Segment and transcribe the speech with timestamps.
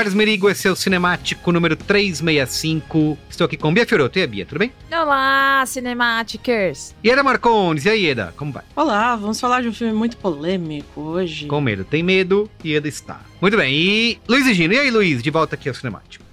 [0.00, 3.18] Carlos Merigo, esse é o Cinemático número 365.
[3.28, 4.18] Estou aqui com Bia Fioroto.
[4.18, 4.72] E a Bia, tudo bem?
[4.90, 6.94] Olá, Cinematicers!
[7.04, 8.62] E Eda Marcondes, e aí, Eda, como vai?
[8.74, 11.44] Olá, vamos falar de um filme muito polêmico hoje.
[11.44, 13.20] Com medo, tem medo e Eda está.
[13.42, 16.24] Muito bem, e Luiz e Gino, e aí, Luiz, de volta aqui ao Cinemático.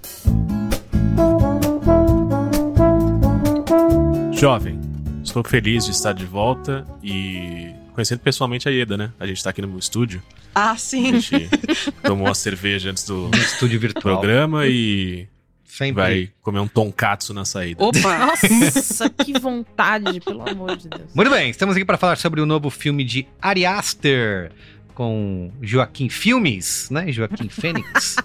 [4.32, 4.80] Jovem,
[5.22, 9.10] estou feliz de estar de volta e conhecendo pessoalmente a Ieda, né?
[9.18, 10.22] A gente tá aqui no meu estúdio.
[10.54, 11.18] Ah, A sim.
[11.20, 11.48] gente
[12.04, 14.02] tomou uma cerveja antes do No estúdio virtual.
[14.20, 15.26] programa e
[15.64, 15.94] Sempre.
[15.94, 17.82] vai comer um tonkatsu na saída.
[17.84, 18.18] Opa!
[18.18, 21.10] Nossa, que vontade, pelo amor de Deus.
[21.12, 24.52] Muito bem, estamos aqui para falar sobre o novo filme de Ari Aster,
[24.98, 27.12] com Joaquim Filmes, né?
[27.12, 28.16] Joaquim Fênix.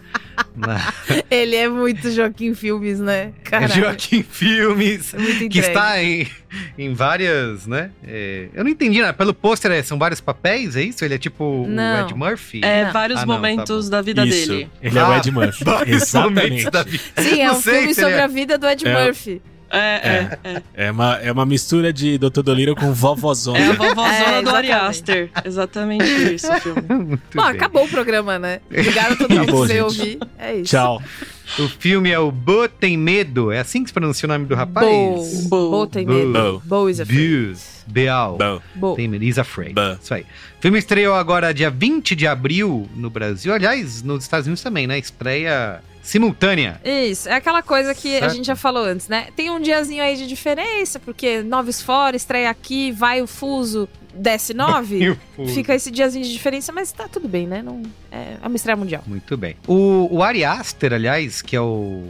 [0.56, 0.92] Na-
[1.30, 3.32] Ele é muito Joaquim Filmes, né?
[3.44, 3.72] Caralho.
[3.76, 5.14] Joaquim Filmes.
[5.14, 6.28] É muito que está em,
[6.76, 7.92] em várias, né?
[8.04, 9.14] é, eu não entendi, né?
[9.14, 11.06] Pelo pôster é, são vários papéis, é isso?
[11.06, 12.02] Ele é tipo Não.
[12.02, 12.62] o Ed Murphy?
[12.64, 12.92] É, Não.
[12.92, 14.70] vários Ah, não, momentos tá da vida Isso, dele.
[14.82, 15.64] ele é o Ah, Ed Murphy.
[15.66, 16.72] Vários momentos Exatamente.
[16.72, 17.04] da vida.
[17.20, 19.06] Sim, é um filme sobre é- a vida do Ed É.
[19.06, 19.42] Murphy.
[19.74, 20.64] É, é, é.
[20.88, 22.42] É uma, é uma mistura de Dr.
[22.42, 23.58] Dolittle com vovozona.
[23.60, 24.72] É a vovózona É, do Ari exatamente.
[24.72, 25.30] Aster.
[25.44, 26.82] Exatamente isso o filme.
[27.06, 27.52] Muito Bom, bem.
[27.52, 28.60] acabou o programa, né?
[28.70, 30.02] Obrigado a todo mundo veio gente.
[30.02, 30.20] ouvir.
[30.38, 30.72] É isso.
[30.72, 31.02] Tchau.
[31.60, 33.52] O filme é o Bo Tem Medo.
[33.52, 34.88] É assim que se pronuncia o nome do rapaz?
[34.88, 35.50] Bo.
[35.50, 35.70] Bo.
[35.72, 36.14] Bo tem Bo.
[36.14, 36.62] medo.
[36.66, 37.48] Bo is afraid.
[37.48, 37.84] Buz.
[37.88, 38.38] Beal.
[38.38, 38.62] Bom.
[38.76, 38.96] Bo.
[38.96, 39.24] Tem medo.
[39.26, 39.74] Is afraid.
[39.74, 39.98] Bo.
[40.02, 40.22] Isso aí.
[40.22, 43.54] O filme estreou agora dia 20 de abril no Brasil.
[43.54, 44.98] Aliás, nos Estados Unidos também, né?
[44.98, 46.80] Estreia simultânea.
[46.84, 48.36] Isso, é aquela coisa que a Certo.
[48.36, 49.30] gente já falou antes, né?
[49.36, 54.54] Tem um diazinho aí de diferença, porque noves fora, estreia aqui, vai o fuso, desce
[54.54, 55.18] nove.
[55.56, 57.62] Fica esse diazinho de diferença, mas tá tudo bem, né?
[57.64, 57.82] Não,
[58.12, 59.02] é uma estreia mundial.
[59.08, 59.56] Muito bem.
[59.66, 62.04] O, o Ari Aster, aliás, que é o.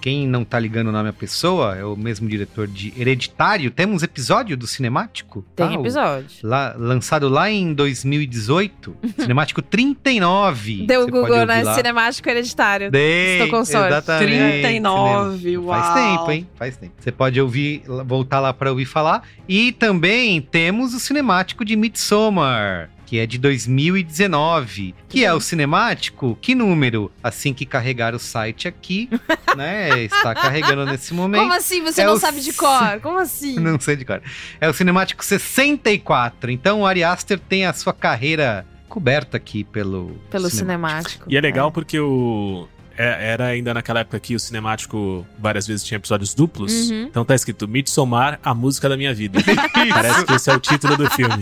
[0.00, 3.70] Quem não tá ligando o nome à pessoa, é o mesmo diretor de Hereditário.
[3.70, 5.44] Temos episódio do Cinemático?
[5.54, 5.76] Tem tá?
[5.76, 6.26] O- episódio.
[6.42, 8.96] Lá, lançado lá em 2018.
[9.20, 10.86] Cinemático 39.
[10.86, 11.62] Deu o Você Google, né?
[11.62, 11.74] lá.
[11.74, 12.90] Cinemático hereditário.
[12.90, 13.88] Dei, Estou com sorte.
[13.88, 14.60] Exatamente.
[14.62, 15.62] 39, Cinema.
[15.64, 15.80] uau.
[15.82, 16.48] Faz tempo, hein?
[16.56, 16.92] Faz tempo.
[16.98, 19.22] Você pode ouvir, voltar lá pra ouvir falar.
[19.48, 24.94] E também temos o cinemático de Midsommar, que é de 2019.
[25.08, 26.38] Que é o cinemático?
[26.40, 27.10] Que número?
[27.20, 29.10] Assim que carregar o site aqui,
[29.56, 30.04] né?
[30.04, 31.40] Está carregando nesse momento.
[31.40, 31.82] Como assim?
[31.82, 33.00] Você É não o sabe de cor?
[33.02, 33.58] Como assim?
[33.58, 34.22] Não sei de cor.
[34.60, 36.52] É o Cinemático 64.
[36.52, 41.24] Então o Ari Aster tem a sua carreira coberta aqui pelo, Pelo Cinemático.
[41.24, 41.24] cinemático.
[41.28, 42.68] E é legal porque o.
[42.96, 46.90] é- Era ainda naquela época que o cinemático várias vezes tinha episódios duplos.
[46.90, 47.02] Uhum.
[47.04, 49.38] Então tá escrito Midsommar, a música da minha vida.
[49.90, 51.34] Parece que esse é o título do filme.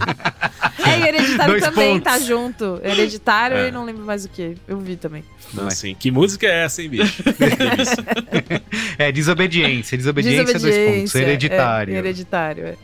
[0.86, 2.12] É, e hereditário Dois também pontos.
[2.12, 2.80] tá junto.
[2.82, 3.68] Hereditário É.
[3.68, 4.56] e não lembro mais o que.
[4.66, 5.24] Eu vi também.
[5.54, 5.66] Não é.
[5.68, 7.22] assim, que música é essa, hein, bicho?
[8.98, 9.96] É, desobediência.
[9.96, 11.14] Desobediência, dois pontos.
[11.14, 11.94] Hereditário.
[11.94, 12.74] É, hereditário, é.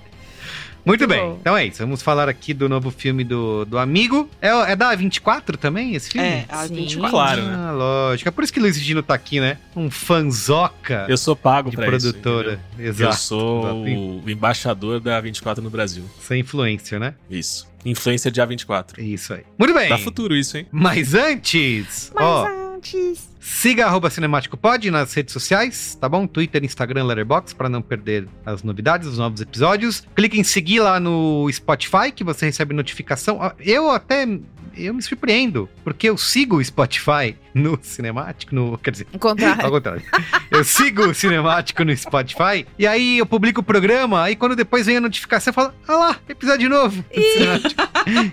[0.84, 1.20] Muito Muito bem.
[1.20, 1.38] bom.
[1.40, 1.78] Então é isso.
[1.78, 4.28] Vamos falar aqui do novo filme do, do Amigo.
[4.40, 6.26] É, é da 24 também, esse filme?
[6.26, 6.74] É, a Sim.
[6.74, 7.10] 24.
[7.10, 7.54] Claro, né?
[7.56, 8.28] Ah, lógico.
[8.28, 9.58] É por isso que Luiz Gino tá aqui, né?
[9.74, 12.52] Um fanzoca Eu sou pago de pra produtora.
[12.52, 12.60] isso.
[12.74, 12.90] entendeu?
[12.90, 13.10] Exato.
[13.10, 16.04] Eu sou o, o embaixador da 24 no Brasil.
[16.20, 17.14] Sem influência, né?
[17.30, 17.66] Isso.
[17.84, 18.98] Influência de A24.
[18.98, 19.42] Isso aí.
[19.58, 19.88] Muito bem.
[19.88, 20.66] Dá futuro isso, hein?
[20.70, 22.63] Mas antes, Mas ó, antes.
[23.40, 26.26] Siga arroba Cinemático Pod nas redes sociais, tá bom?
[26.26, 30.02] Twitter, Instagram, Letterboxd, para não perder as novidades, os novos episódios.
[30.14, 33.40] Clique em seguir lá no Spotify, que você recebe notificação.
[33.58, 34.26] Eu até,
[34.76, 39.64] eu me surpreendo, porque eu sigo o Spotify no Cinemático, no, quer dizer, Ao contrário.
[39.64, 40.02] ao contrário.
[40.50, 44.86] Eu sigo o Cinemático no Spotify, e aí eu publico o programa, aí quando depois
[44.86, 47.04] vem a notificação, eu falo, ah lá, episódio novo.
[47.12, 47.82] Cinemático.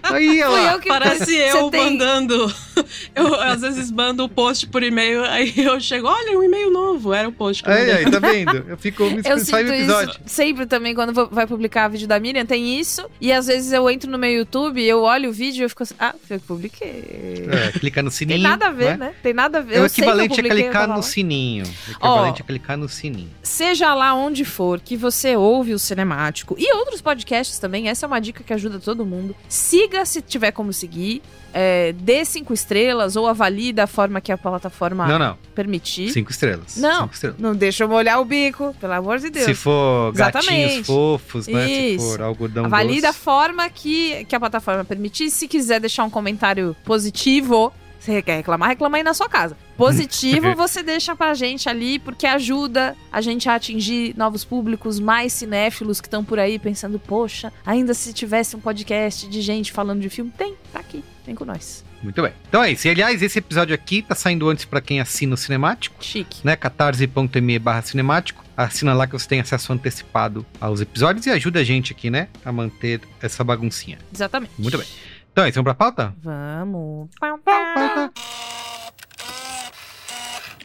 [0.04, 0.74] aí, olha lá.
[0.74, 2.54] eu que Parece eu tem- mandando
[3.16, 7.14] Eu às vezes mando o post por e-mail, aí eu chego, olha, um e-mail novo.
[7.14, 8.66] Era o post que eu Aí, aí, tá vendo?
[8.68, 10.10] Eu fico me Eu sinto o episódio.
[10.12, 13.06] isso sempre também quando vou- vai publicar vídeo da Miriam, tem isso.
[13.20, 15.84] E às vezes eu entro no meu YouTube, eu olho o vídeo e eu fico
[15.84, 17.46] assim, ah, foi eu que publiquei.
[17.50, 18.40] É, clica no sininho.
[18.40, 19.08] Tem nada a ver, né?
[19.08, 19.11] né?
[19.22, 19.76] Tem nada a ver.
[19.76, 21.66] É o Eu eu equivalente eu clicar no sininho.
[21.66, 23.30] O equivalente a clicar no sininho.
[23.44, 28.08] Seja lá onde for que você ouve o Cinemático e outros podcasts também, essa é
[28.08, 29.36] uma dica que ajuda todo mundo.
[29.50, 31.22] Siga se tiver como seguir.
[31.54, 35.38] é, dê cinco estrelas ou avalie da forma que a plataforma Não, não.
[35.54, 36.10] permitir.
[36.10, 36.78] Cinco estrelas.
[36.78, 37.02] Não.
[37.02, 37.40] Cinco estrelas.
[37.40, 39.46] Não deixa eu molhar o bico, pelo amor de Deus.
[39.46, 40.84] Se for gatinhos Exatamente.
[40.86, 41.66] fofos, né?
[41.68, 42.06] Se Isso.
[42.12, 43.20] for algodão Avalie da doce.
[43.20, 45.30] forma que, que a plataforma permitir.
[45.30, 49.56] Se quiser deixar um comentário positivo, você quer reclamar, reclama aí na sua casa.
[49.78, 55.32] Positivo você deixa pra gente ali, porque ajuda a gente a atingir novos públicos, mais
[55.34, 60.02] cinéfilos que estão por aí pensando, poxa, ainda se tivesse um podcast de gente falando
[60.02, 61.84] de filme, tem, tá aqui, vem com nós.
[62.02, 62.34] Muito bem.
[62.50, 62.88] Então é isso.
[62.88, 66.04] E, aliás, esse episódio aqui tá saindo antes pra quem assina o Cinemático.
[66.04, 66.40] Chique.
[66.44, 66.56] né?
[66.56, 68.44] catarse.me barra cinemático.
[68.58, 72.28] Assina lá que você tem acesso antecipado aos episódios e ajuda a gente aqui, né?
[72.44, 74.00] A manter essa baguncinha.
[74.12, 74.54] Exatamente.
[74.58, 74.88] Muito bem.
[75.32, 76.14] Então é isso, vamos pra pauta?
[76.22, 77.10] Vamos.
[77.18, 78.12] Pauta.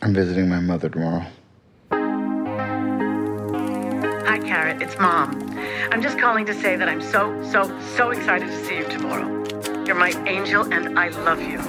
[0.03, 1.23] I'm visiting my mother tomorrow.
[4.27, 4.83] Hi, Carrot.
[4.83, 5.31] It's Mom.
[5.93, 9.45] I'm just calling to say that I'm so, so, so excited to see you tomorrow.
[9.87, 11.61] You're my angel, and I love you.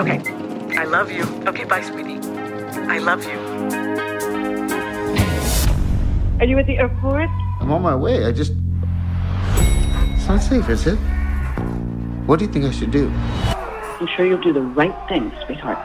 [0.00, 0.20] Okay.
[0.76, 1.24] I love you.
[1.46, 2.18] Okay, bye, sweetie.
[2.88, 3.38] I love you.
[6.40, 7.28] Are you at the airport?
[7.60, 8.24] I'm on my way.
[8.26, 8.52] I just.
[10.16, 10.98] It's not safe, is it?
[12.26, 13.10] What do you think I should do?
[14.00, 15.78] I'm sure you'll do the right thing, sweetheart.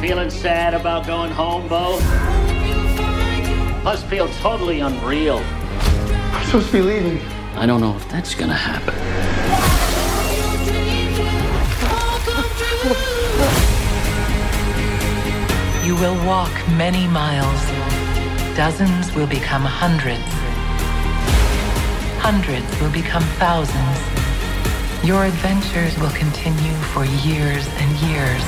[0.00, 1.98] Feeling sad about going home, Bo?
[3.82, 5.38] Must feel totally unreal.
[5.38, 7.20] I'm supposed to be leaving.
[7.54, 8.94] I don't know if that's gonna happen.
[15.86, 18.56] You will walk many miles.
[18.56, 20.45] Dozens will become hundreds.
[22.26, 23.98] Hundreds will become thousands.
[25.04, 28.42] Your adventures will continue for years and years.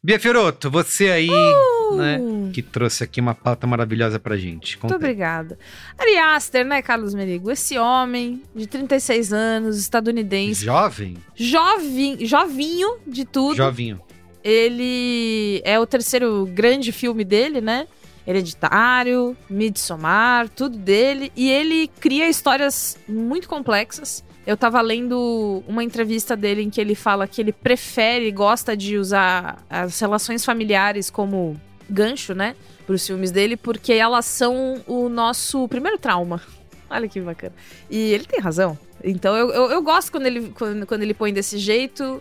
[0.00, 1.96] Bia Fioroto, você aí, Uh!
[1.96, 2.20] né?
[2.52, 4.78] Que trouxe aqui uma pauta maravilhosa pra gente.
[4.78, 5.58] Conta Muito obrigada.
[5.98, 7.50] Ari Aster, né, Carlos Merigo?
[7.50, 11.16] Esse homem de 36 anos, estadunidense, Jovem?
[11.34, 13.56] jovem, jovinho de tudo.
[13.56, 14.00] Jovinho.
[14.44, 17.88] Ele é o terceiro grande filme dele, né?
[18.28, 21.32] Hereditário, Midsommar, tudo dele.
[21.34, 24.22] E ele cria histórias muito complexas.
[24.46, 28.98] Eu tava lendo uma entrevista dele em que ele fala que ele prefere, gosta de
[28.98, 31.58] usar as relações familiares como
[31.88, 32.54] gancho, né?
[32.84, 36.42] Para os filmes dele, porque elas são o nosso primeiro trauma.
[36.90, 37.54] Olha que bacana.
[37.90, 38.78] E ele tem razão.
[39.02, 42.20] Então eu, eu, eu gosto quando ele, quando, quando ele põe desse jeito.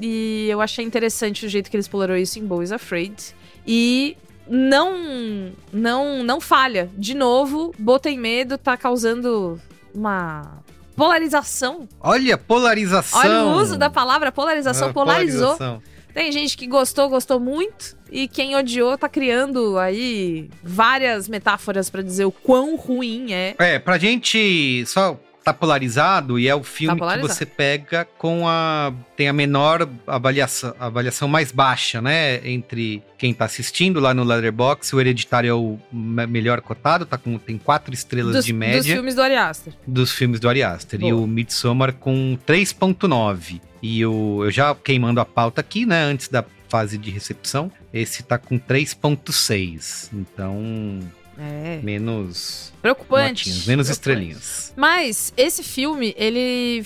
[0.00, 3.34] E eu achei interessante o jeito que ele explorou isso em Bo is Afraid.
[3.66, 4.16] E
[4.48, 6.90] não, não, não falha.
[6.96, 9.60] De novo, Bo tem medo, tá causando
[9.94, 10.58] uma
[10.96, 11.88] polarização.
[12.00, 13.20] Olha, polarização.
[13.20, 15.56] Olha o uso da palavra polarização, Ah, polarizou.
[15.56, 15.82] polarização.
[16.14, 17.96] Tem gente que gostou, gostou muito.
[18.10, 23.54] E quem odiou tá criando aí várias metáforas pra dizer o quão ruim é.
[23.58, 27.32] É, pra gente só tá polarizado e é o filme que polarizado.
[27.34, 28.92] você pega com a.
[29.16, 32.46] tem a menor avaliação, avaliação mais baixa, né?
[32.48, 34.94] Entre quem tá assistindo lá no Letterboxd.
[34.96, 38.58] O Hereditário é o me- melhor cotado, tá com, tem quatro estrelas Dos, de dos
[38.58, 39.72] média filmes do Ari Aster.
[39.86, 41.00] dos filmes do Ari Aster.
[41.00, 41.22] E Boa.
[41.22, 43.60] o Midsommar com 3.9.
[43.82, 46.04] E o, eu já queimando a pauta aqui, né?
[46.04, 47.70] Antes da fase de recepção.
[47.92, 50.08] Esse tá com 3.6.
[50.12, 51.00] Então,
[51.38, 51.80] É.
[51.82, 53.48] menos Preocupante.
[53.48, 53.90] notinhas, menos Preocupante.
[53.92, 54.72] estrelinhas.
[54.76, 56.84] Mas esse filme, ele,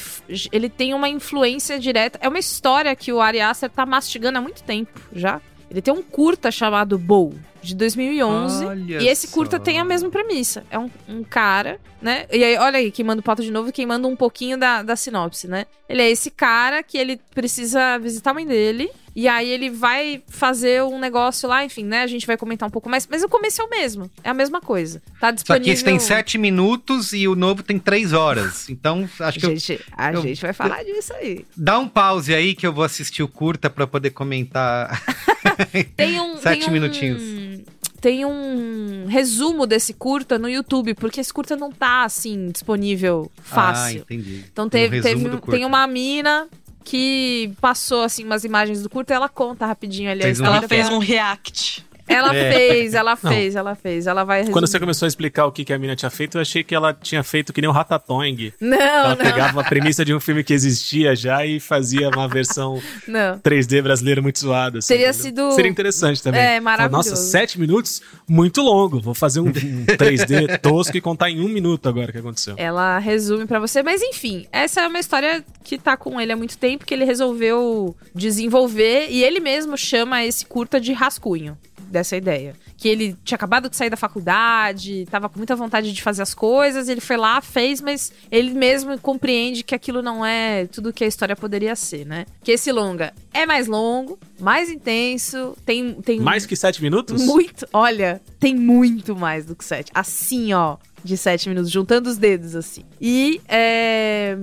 [0.52, 2.18] ele tem uma influência direta.
[2.22, 5.40] É uma história que o Ari Aster tá mastigando há muito tempo já.
[5.70, 8.64] Ele tem um curta chamado Bow, de 2011.
[8.64, 9.62] Olha e esse curta só.
[9.62, 10.62] tem a mesma premissa.
[10.70, 12.26] É um, um cara, né?
[12.32, 14.82] E aí, olha aí, quem manda o pato de novo, quem manda um pouquinho da,
[14.82, 15.66] da sinopse, né?
[15.88, 18.90] Ele é esse cara que ele precisa visitar a mãe dele.
[19.18, 22.02] E aí ele vai fazer um negócio lá, enfim, né?
[22.02, 23.06] A gente vai comentar um pouco mais.
[23.10, 24.10] Mas o começo é o mesmo.
[24.22, 25.00] É a mesma coisa.
[25.18, 25.64] Tá Só disponível...
[25.64, 28.68] que esse tem 7 minutos e o novo tem 3 horas.
[28.68, 31.46] Então, acho que eu- Gente, a eu- gente vai falar disso aí.
[31.56, 35.02] dá um pause aí que eu vou assistir o curta pra poder comentar.
[35.96, 36.36] Tem um.
[36.36, 37.22] Sete tem um- minutinhos.
[38.00, 43.42] Tem um resumo desse curta no YouTube, porque esse curta não tá assim disponível Ah,
[43.42, 44.00] fácil.
[44.00, 44.44] entendi.
[44.52, 46.46] então Tem um teve, um- tem uma mina
[46.86, 50.44] que passou assim umas imagens do curta e ela conta rapidinho ali a Fez um.
[50.44, 51.84] Ela fez um react.
[52.08, 52.52] Ela É.
[52.52, 53.30] fez, ela Não.
[53.32, 54.06] fez, ela fez.
[54.06, 54.66] Ela vai Quando resumir.
[54.68, 56.94] você começou a explicar o que, que a mina tinha feito, eu achei que ela
[56.94, 58.54] tinha feito que nem o Ratatouille.
[58.60, 62.28] Não, ela não, pegava uma premissa de um filme que existia já e fazia uma
[62.28, 63.38] versão não.
[63.40, 64.78] 3D brasileira muito zoada.
[64.78, 66.40] assim, Teria sido- Seria interessante também.
[66.40, 67.10] É, maravilhoso.
[67.10, 68.00] Nossa, sete minutos?
[68.28, 69.00] Muito longo.
[69.00, 72.54] Vou fazer um, um 3D tosco e contar em um minuto agora o que aconteceu.
[72.56, 76.36] Ela resume pra você, mas enfim, essa é uma história que tá com ele há
[76.36, 81.56] muito tempo, que ele resolveu desenvolver e ele mesmo chama esse curta de rascunho
[81.90, 82.54] dessa ideia.
[82.76, 86.34] Que ele tinha acabado de sair da faculdade, tava com muita vontade de fazer as
[86.34, 91.04] coisas, ele foi lá, fez, mas ele mesmo compreende que aquilo não é tudo que
[91.04, 92.26] a história poderia ser, né?
[92.42, 97.22] Que esse longa é mais longo, mais intenso, tem tem Mais que sete minutos?
[97.24, 99.90] muito, olha, tem muito mais do que sete.
[99.94, 102.84] Assim, ó, de sete minutos, juntando os dedos, assim.
[103.00, 104.36] E é,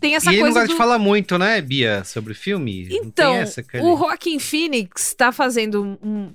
[0.00, 0.72] tem essa e ele não coisa gosta do...
[0.72, 2.86] de falar muito, né, Bia, sobre filme?
[2.88, 6.32] Não Então, essa, o Joaquin Phoenix tá fazendo um, um-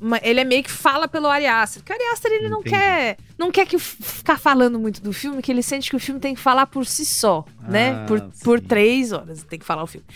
[0.00, 1.82] uma- ele é meio que fala pelo Ari Aster.
[1.82, 2.76] Porque o Ari Aster, ele não Entendi.
[2.76, 6.20] quer, não quer que ficar falando muito do filme, que ele sente que o filme
[6.20, 7.90] tem que falar por si só, né?
[7.90, 8.64] Ah, Por, por sim.
[8.66, 10.06] três horas tem que falar o filme.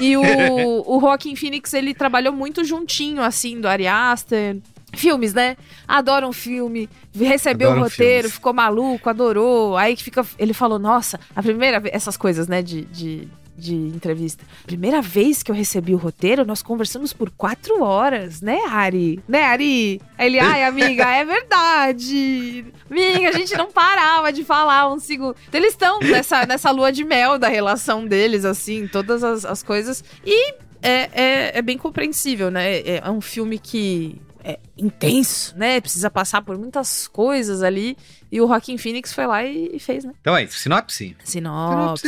[0.00, 0.22] E o,
[0.86, 4.56] o Joaquin Phoenix, ele trabalhou muito juntinho, assim, do Ari Aster.
[4.96, 5.56] Filmes, né?
[5.86, 8.32] Adora um filme, recebeu Adoram o roteiro, filmes.
[8.32, 9.76] ficou maluco, adorou.
[9.76, 10.24] Aí que fica.
[10.38, 11.94] Ele falou, nossa, a primeira vez.
[11.94, 14.44] Essas coisas, né, de, de, de entrevista.
[14.64, 19.20] Primeira vez que eu recebi o roteiro, nós conversamos por quatro horas, né, Ari?
[19.28, 20.00] Né, Ari?
[20.18, 22.64] Aí ele, ai, amiga, é verdade.
[22.90, 25.36] Amiga, a gente não parava de falar um segundo.
[25.48, 29.62] Então eles estão nessa, nessa lua de mel da relação deles, assim, todas as, as
[29.62, 30.02] coisas.
[30.24, 32.76] E é, é, é bem compreensível, né?
[32.78, 35.80] É, é um filme que é intenso, né?
[35.80, 37.96] Precisa passar por muitas coisas ali.
[38.30, 40.12] E o Joaquin Phoenix foi lá e, e fez, né?
[40.20, 41.16] Então é isso, sinopse?
[41.24, 42.06] Sinopse.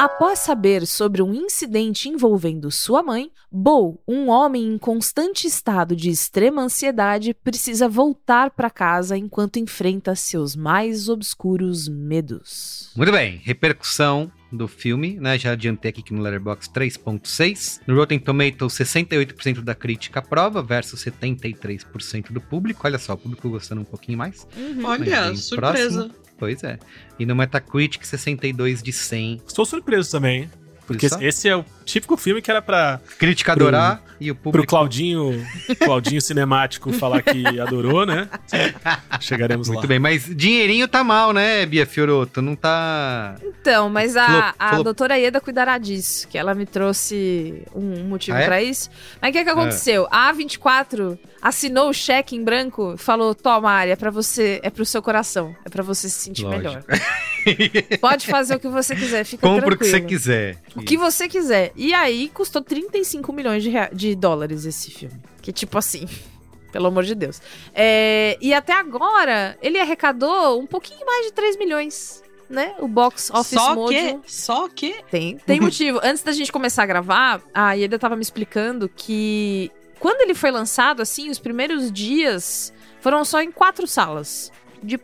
[0.00, 6.10] Após saber sobre um incidente envolvendo sua mãe, Bo, um homem em constante estado de
[6.10, 12.90] extrema ansiedade, precisa voltar para casa enquanto enfrenta seus mais obscuros medos.
[12.96, 15.38] Muito bem, repercussão do filme, né?
[15.38, 17.80] Já adiantei aqui que no Letterboxd 3.6.
[17.86, 22.82] No Rotten Tomatoes, 68% da crítica aprova versus 73% do público.
[22.84, 24.46] Olha só, o público gostando um pouquinho mais.
[24.84, 26.04] Olha, bem surpresa.
[26.04, 26.28] próximo.
[26.38, 26.78] Pois é.
[27.18, 29.42] E no Metacritic, 62 de 100.
[29.46, 30.50] Estou surpreso também, hein?
[30.88, 34.44] Porque esse é o típico filme que era pra, Crítica Pro- adorar e o pro
[34.44, 34.66] público...
[34.68, 35.46] Claudinho,
[35.78, 38.28] Claudinho cinemático falar que adorou, né?
[39.20, 39.86] Chegaremos Muito lá.
[39.86, 42.42] bem, mas dinheirinho tá mal, né, Bia Fioroto?
[42.42, 43.36] Não tá...
[43.42, 44.84] Então, mas a, Flop, a flop.
[44.84, 48.46] doutora Ieda cuidará disso, que ela me trouxe um, motivo Ah, é?
[48.46, 48.88] pra isso.
[49.20, 50.08] Mas o que, que aconteceu?
[50.10, 54.70] A A24 assinou o cheque em branco e falou: toma, Ari, é pra você, é
[54.70, 56.64] pro seu coração, é pra você se sentir Lógico.
[56.66, 56.82] melhor.
[58.00, 60.08] Pode fazer o que você quiser, fica Compra o que você tranquilo.
[60.08, 60.58] quiser.
[60.76, 61.72] O que você quiser.
[61.76, 65.20] E aí custou 35 milhões de, de dólares esse filme.
[65.42, 66.06] Que tipo assim.
[66.72, 67.40] Pelo amor de Deus.
[67.74, 72.22] É, e até agora, ele arrecadou um pouquinho mais de 3 milhões.
[72.48, 72.74] Né?
[72.78, 74.96] O box office Só que, só que.
[75.10, 76.00] Tem, tem motivo.
[76.02, 80.50] Antes da gente começar a gravar, a Ieda tava me explicando que quando ele foi
[80.50, 84.52] lançado, assim, os primeiros dias foram só em quatro salas.
[84.82, 85.00] De,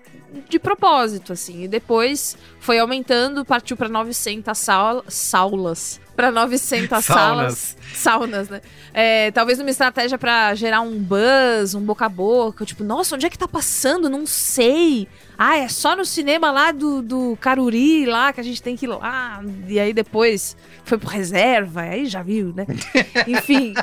[0.49, 1.65] de propósito, assim.
[1.65, 6.01] E depois foi aumentando, partiu pra 900 sal, saulas.
[6.17, 7.05] Pra 900 Saunas.
[7.05, 7.77] salas.
[7.93, 8.61] Saunas, né?
[8.93, 12.65] É, talvez numa estratégia pra gerar um buzz, um boca a boca.
[12.65, 14.09] Tipo, nossa, onde é que tá passando?
[14.09, 15.09] Não sei.
[15.37, 18.87] Ah, é só no cinema lá do, do Caruri, lá, que a gente tem que
[18.87, 19.43] ir lá.
[19.67, 22.65] E aí depois foi pro reserva, aí já viu, né?
[23.27, 23.75] Enfim,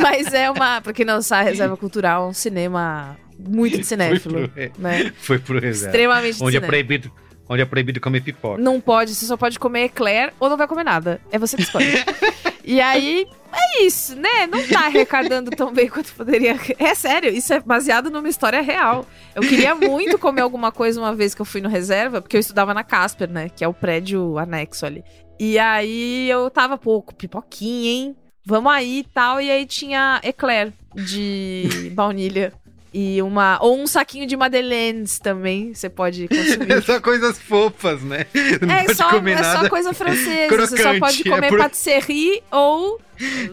[0.00, 0.80] mas é uma.
[0.80, 5.12] Pra quem não sabe, reserva cultural é um cinema muito de cinéfilo, Foi pro- né?
[5.18, 5.88] Foi pro reserva.
[5.96, 6.66] Extremamente de Onde é cinéfilo.
[6.66, 7.12] proibido,
[7.48, 8.60] onde é proibido comer pipoca.
[8.60, 11.20] Não pode, você só pode comer eclair ou não vai comer nada.
[11.30, 11.86] É você que escolhe.
[12.64, 14.46] e aí, é isso, né?
[14.50, 16.56] Não tá arrecadando tão bem quanto poderia.
[16.78, 19.06] É sério, isso é baseado numa história real.
[19.34, 22.40] Eu queria muito comer alguma coisa uma vez que eu fui no reserva, porque eu
[22.40, 23.48] estudava na Casper, né?
[23.48, 25.02] Que é o prédio anexo ali.
[25.40, 28.16] E aí eu tava, pô, com pipoquinha, hein?
[28.44, 29.40] Vamos aí e tal.
[29.40, 32.52] E aí tinha eclair de baunilha.
[32.92, 33.58] E uma.
[33.60, 35.74] Ou um saquinho de Madeleines também.
[35.74, 36.72] Você pode consumir.
[36.72, 38.24] É só coisas fofas, né?
[38.62, 40.56] Não É pode só, comer é só coisa francesa.
[40.56, 42.98] Você só crocante, pode é comer por- patisserie ou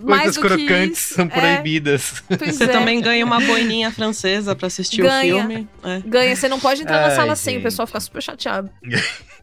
[0.03, 1.13] mais Coisas do que crocantes isso.
[1.15, 2.23] são É, proibidas.
[2.37, 2.67] pois Você é.
[2.67, 5.35] também ganha uma boininha francesa pra assistir Ganha.
[5.35, 5.67] o filme.
[5.83, 6.01] É.
[6.05, 7.63] Ganha, você não pode entrar na Ai, sala sem, o gente.
[7.63, 8.69] pessoal fica super chateado.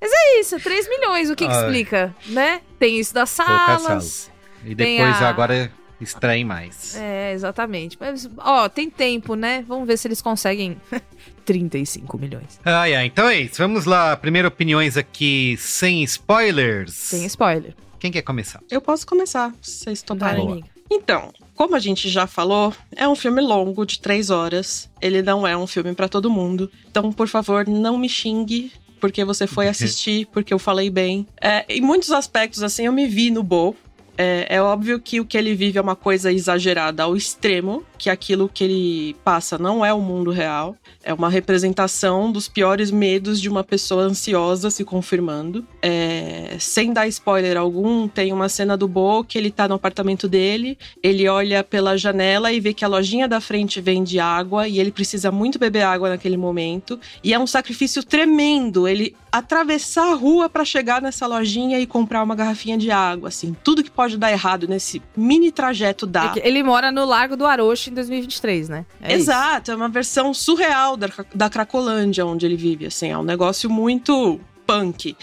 [0.00, 2.60] Mas é isso, é 3 milhões, o que, que explica, né?
[2.78, 4.30] Tem isso das salas.
[4.64, 5.70] E Tem depois a- agora
[6.02, 6.96] extraem mais.
[6.96, 7.96] É, exatamente.
[7.98, 9.64] Mas, ó, tem tempo, né?
[9.66, 10.76] Vamos ver se eles conseguem
[11.44, 12.60] 35 milhões.
[12.64, 13.56] Ai, ai, então é isso.
[13.58, 14.16] Vamos lá.
[14.16, 16.92] Primeiro opiniões aqui sem spoilers.
[16.92, 17.74] Sem spoiler.
[17.98, 18.60] Quem quer começar?
[18.70, 20.44] Eu posso começar, se vocês toparem.
[20.46, 20.60] Boa.
[20.90, 24.90] Então, como a gente já falou, é um filme longo de três horas.
[25.00, 26.70] Ele não é um filme pra todo mundo.
[26.90, 31.26] Então, por favor, não me xingue porque você foi assistir, porque eu falei bem.
[31.40, 33.74] É, em muitos aspectos, assim, eu me vi no Bo.
[34.16, 38.10] É, é óbvio que o que ele vive é uma coisa exagerada ao extremo, que
[38.10, 40.76] aquilo que ele passa não é o mundo real.
[41.04, 45.64] É uma representação dos piores medos de uma pessoa ansiosa se confirmando.
[45.80, 50.28] É, sem dar spoiler algum, tem uma cena do Bo que ele tá no apartamento
[50.28, 54.78] dele, ele olha pela janela e vê que a lojinha da frente vende água e
[54.78, 56.98] ele precisa muito beber água naquele momento.
[57.22, 62.22] E é um sacrifício tremendo ele atravessar a rua para chegar nessa lojinha e comprar
[62.22, 63.56] uma garrafinha de água, assim.
[63.64, 66.34] Tudo que pode dar errado nesse mini trajeto dá.
[66.42, 68.86] Ele mora no Largo do Aroche em 2023, né?
[69.00, 69.22] É isso.
[69.22, 73.68] Exato, é uma versão surreal da, da Cracolândia onde ele vive, assim, é um negócio
[73.70, 75.16] muito punk.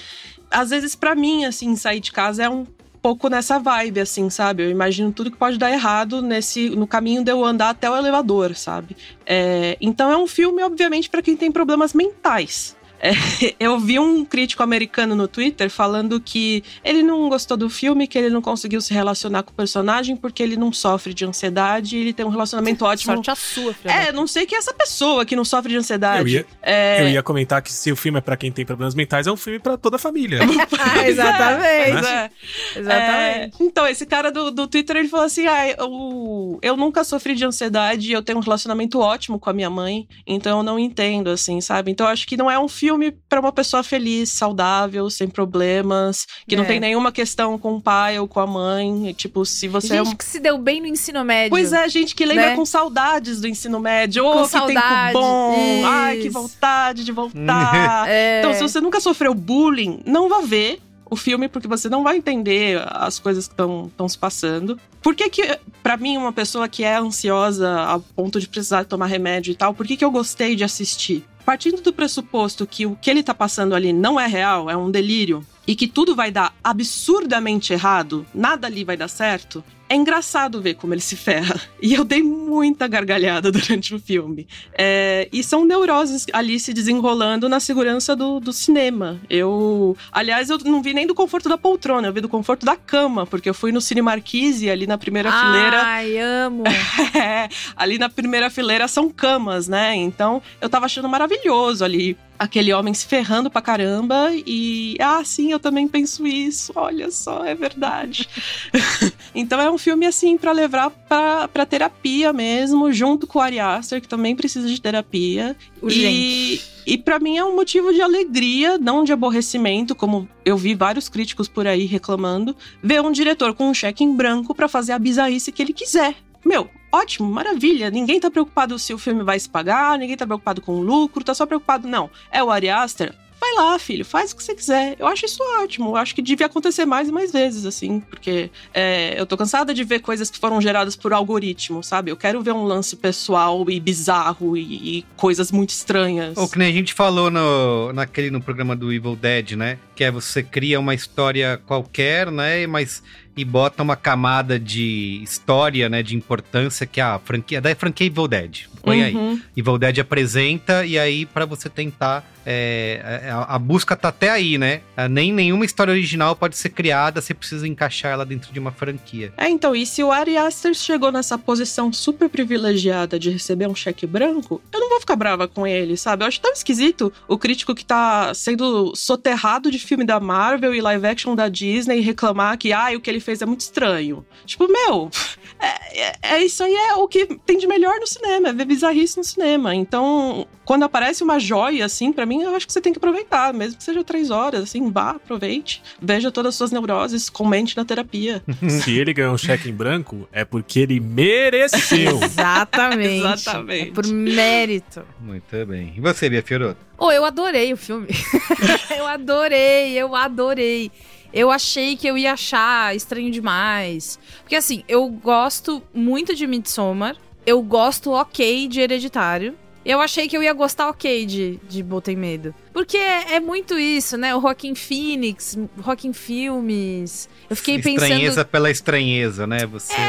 [0.51, 2.65] Às vezes, pra mim, assim, sair de casa é um
[3.01, 4.63] pouco nessa vibe, assim, sabe?
[4.63, 7.95] Eu imagino tudo que pode dar errado nesse no caminho de eu andar até o
[7.95, 8.95] elevador, sabe?
[9.25, 12.75] É, então é um filme, obviamente, pra quem tem problemas mentais.
[12.99, 13.11] É,
[13.59, 18.17] eu vi um crítico americano no Twitter falando que ele não gostou do filme, que
[18.17, 22.01] ele não conseguiu se relacionar com o personagem porque ele não sofre de ansiedade e
[22.01, 23.13] ele tem um relacionamento ótimo.
[23.15, 25.77] Sorte a sua, filha É, não sei quem é essa pessoa que não sofre de
[25.77, 26.21] ansiedade.
[26.21, 28.93] Eu ia, É, eu ia comentar que se o filme é pra quem tem problemas
[28.93, 30.39] mentais, é um filme pra toda a família.
[30.79, 31.91] Ah, exatamente.
[31.91, 32.29] Pois é.
[32.75, 32.89] Exatamente.
[32.89, 37.35] É, então, esse cara do, do Twitter, ele falou assim: ah, eu, eu nunca sofri
[37.35, 41.29] de ansiedade, eu tenho um relacionamento ótimo com a minha mãe, então eu não entendo,
[41.29, 41.91] assim, sabe?
[41.91, 42.88] Então eu acho que não é um filme
[43.27, 46.67] pra uma pessoa feliz, saudável, sem problemas, que não É.
[46.67, 49.13] tem nenhuma questão com o pai ou com a mãe.
[49.13, 50.17] Tipo, se você é Gente um.
[50.17, 51.49] que se deu bem no ensino médio.
[51.51, 52.55] Pois é, gente que lembra né?
[52.55, 54.23] com saudades do ensino médio.
[54.23, 55.81] Com Ô, que saudade, tempo bom!
[55.85, 56.41] Ai, que isso.
[56.41, 58.07] vontade de voltar!
[58.09, 58.39] É.
[58.39, 60.79] Então, se você nunca sofreu bullying, não vá ver
[61.09, 64.79] o filme, porque você não vai entender as coisas que estão se passando.
[65.01, 69.07] Por que que, pra mim, uma pessoa que é ansiosa ao ponto de precisar tomar
[69.07, 71.25] remédio e tal, por que que eu gostei de assistir?
[71.49, 74.91] Partindo do pressuposto que o que ele tá passando ali não é real, é um
[74.91, 80.61] delírio, e que tudo vai dar absurdamente errado, nada ali vai dar certo, é engraçado
[80.61, 81.59] ver como ele se ferra.
[81.81, 84.45] E eu dei muita gargalhada durante o filme.
[84.77, 89.19] É, e são neuroses ali se desenrolando na segurança do, do cinema.
[89.29, 89.95] Eu.
[90.11, 93.25] Aliás, eu não vi nem do conforto da poltrona, eu vi do conforto da cama,
[93.25, 95.81] porque eu fui no Cine Marquise, ali na primeira fileira.
[95.83, 96.63] Ai, amo.
[97.19, 99.95] É, ali na primeira fileira são camas, né?
[99.95, 102.17] Então eu tava achando maravilhoso ali.
[102.39, 104.95] Aquele homem se ferrando pra caramba e.
[104.97, 106.71] Ah, sim, eu também penso isso.
[106.73, 108.29] Olha só, é verdade.
[109.35, 113.59] então é um filme, assim, pra levar pra, pra terapia mesmo, junto com o Ari
[113.59, 115.53] Aster, que também precisa de terapia.
[115.83, 120.73] E, e para mim é um motivo de alegria, não de aborrecimento, como eu vi
[120.73, 124.93] vários críticos por aí reclamando, ver um diretor com um cheque em branco pra fazer
[124.93, 126.15] a bizarrice que ele quiser.
[126.45, 127.89] Meu, ótimo, maravilha.
[127.89, 131.23] Ninguém tá preocupado se o filme vai se pagar, ninguém tá preocupado com o lucro,
[131.23, 132.09] tá só preocupado, não.
[132.31, 133.13] É o Ari Aster?
[133.39, 134.95] Vai lá, filho, faz o que você quiser.
[134.99, 135.91] Eu acho isso ótimo.
[135.91, 139.73] Eu acho que devia acontecer mais e mais vezes, assim, porque é, eu tô cansada
[139.73, 142.11] de ver coisas que foram geradas por algoritmo, sabe?
[142.11, 146.37] Eu quero ver um lance pessoal e bizarro e, e coisas muito estranhas.
[146.37, 149.77] Ou que nem a gente falou no, naquele no programa do Evil Dead, né?
[149.95, 152.67] Que é você cria uma história qualquer, né?
[152.67, 153.01] Mas
[153.37, 156.03] e bota uma camada de história, né?
[156.03, 158.65] De importância que a franquia da franquia Evil Dead.
[158.81, 159.15] Põe aí.
[159.15, 159.41] Uhum.
[159.55, 164.57] Evil Dead apresenta e aí pra você tentar é, a, a busca tá até aí,
[164.57, 164.81] né?
[164.97, 168.71] Ah, Nem nenhuma história original pode ser criada, você precisa encaixar ela dentro de uma
[168.71, 169.31] franquia.
[169.37, 173.75] É, então, e se o Ari Aster chegou nessa posição super privilegiada de receber um
[173.75, 176.23] cheque branco, eu não vou ficar brava com ele, sabe?
[176.23, 180.81] Eu acho tão esquisito o crítico que tá sendo soterrado de filme da Marvel e
[180.81, 184.25] live action da Disney reclamar que, ah, o que ele fez é muito estranho.
[184.45, 185.11] Tipo, meu,
[185.59, 188.65] é, é- é isso aí é o que tem de melhor no cinema, é ver
[188.79, 189.75] bizarrice no cinema.
[189.75, 193.53] Então, quando aparece uma joia, assim, pra mim, eu acho que você tem que aproveitar,
[193.53, 197.83] mesmo que seja três horas, assim, vá, aproveite, veja todas as suas neuroses, comente na
[197.83, 198.41] terapia.
[198.67, 202.19] Se ele ganhou um cheque em branco, é porque ele mereceu.
[202.23, 203.25] Exatamente.
[203.25, 203.89] Exatamente.
[203.89, 205.03] É por mérito.
[205.19, 205.93] Muito bem.
[205.95, 206.77] E você, Bia Fioroto?
[206.97, 208.07] Oh, eu adorei o filme.
[208.97, 210.91] eu adorei, eu adorei.
[211.31, 214.19] Eu achei que eu ia achar estranho demais.
[214.41, 217.15] Porque assim, eu gosto muito de Midsommar.
[217.45, 219.55] Eu gosto ok de Hereditário.
[219.85, 222.53] Eu achei que eu ia gostar ok de, de Botem Medo.
[222.73, 224.35] Porque é, é muito isso, né?
[224.35, 227.29] O Rockin' Phoenix, Rockin' Filmes.
[227.49, 228.03] Eu fiquei pensando.
[228.03, 229.65] Estranheza pela estranheza, né?
[229.65, 230.01] Você é um-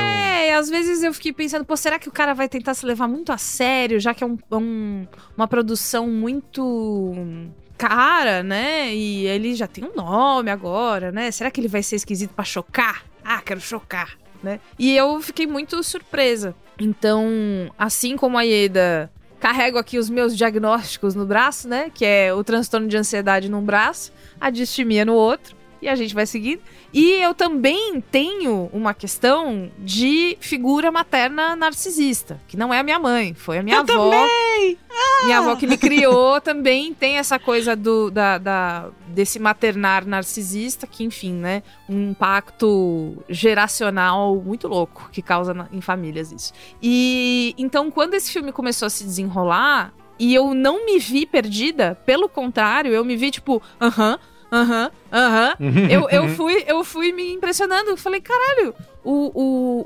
[0.50, 3.06] É, às vezes eu fiquei pensando, pô, será que o cara vai tentar se levar
[3.08, 7.14] muito a sério, já que é um- um- uma produção muito
[7.78, 8.92] cara, né?
[8.94, 11.30] E ele já tem um nome agora, né?
[11.30, 13.04] Será que ele vai ser esquisito pra chocar?
[13.24, 14.18] Ah, quero chocar.
[14.42, 14.60] Né?
[14.78, 16.54] E eu fiquei muito surpresa.
[16.78, 17.28] Então,
[17.78, 21.90] assim como a Ieda carrego aqui os meus diagnósticos no braço, né?
[21.92, 25.56] Que é o transtorno de ansiedade num braço, a distimia no outro.
[25.82, 26.60] E a gente vai seguindo.
[26.92, 32.98] E eu também tenho uma questão de figura materna narcisista, que não é a minha
[32.98, 34.10] mãe, foi a minha eu avó.
[34.10, 34.78] Também.
[34.90, 35.24] Ah!
[35.24, 40.86] Minha avó que me criou também tem essa coisa do, da, da, desse maternar narcisista,
[40.86, 41.62] que, enfim, né?
[41.88, 46.52] Um impacto geracional muito louco que causa na, em famílias isso.
[46.82, 51.98] E então, quando esse filme começou a se desenrolar, e eu não me vi perdida,
[52.04, 54.18] pelo contrário, eu me vi tipo, aham,
[54.52, 55.54] aham, aham.
[55.90, 57.90] Eu, eu, fui, eu fui me impressionando.
[57.90, 59.30] Eu falei, caralho, o,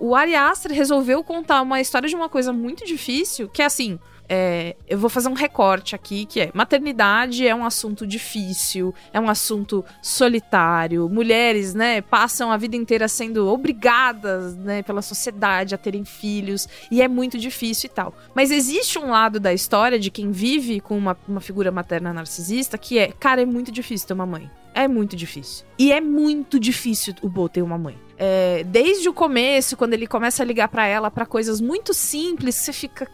[0.01, 3.65] o, o Ari Aster resolveu contar uma história de uma coisa muito difícil, que é
[3.67, 3.99] assim.
[4.29, 9.21] É, eu vou fazer um recorte aqui, que é maternidade é um assunto difícil, é
[9.21, 11.09] um assunto solitário.
[11.09, 17.03] Mulheres, né, passam a vida inteira sendo obrigadas, né, pela sociedade a terem filhos e
[17.03, 18.15] é muito difícil e tal.
[18.35, 22.79] Mas existe um lado da história de quem vive com uma, uma figura materna narcisista
[22.79, 24.51] que é, cara, é muito difícil ter uma mãe.
[24.75, 25.65] É muito difícil.
[25.79, 27.97] E é muito difícil o Bo ter uma mãe.
[28.19, 32.55] É, desde o começo, quando ele começa a ligar para ela para coisas muito simples,
[32.55, 33.09] você fica.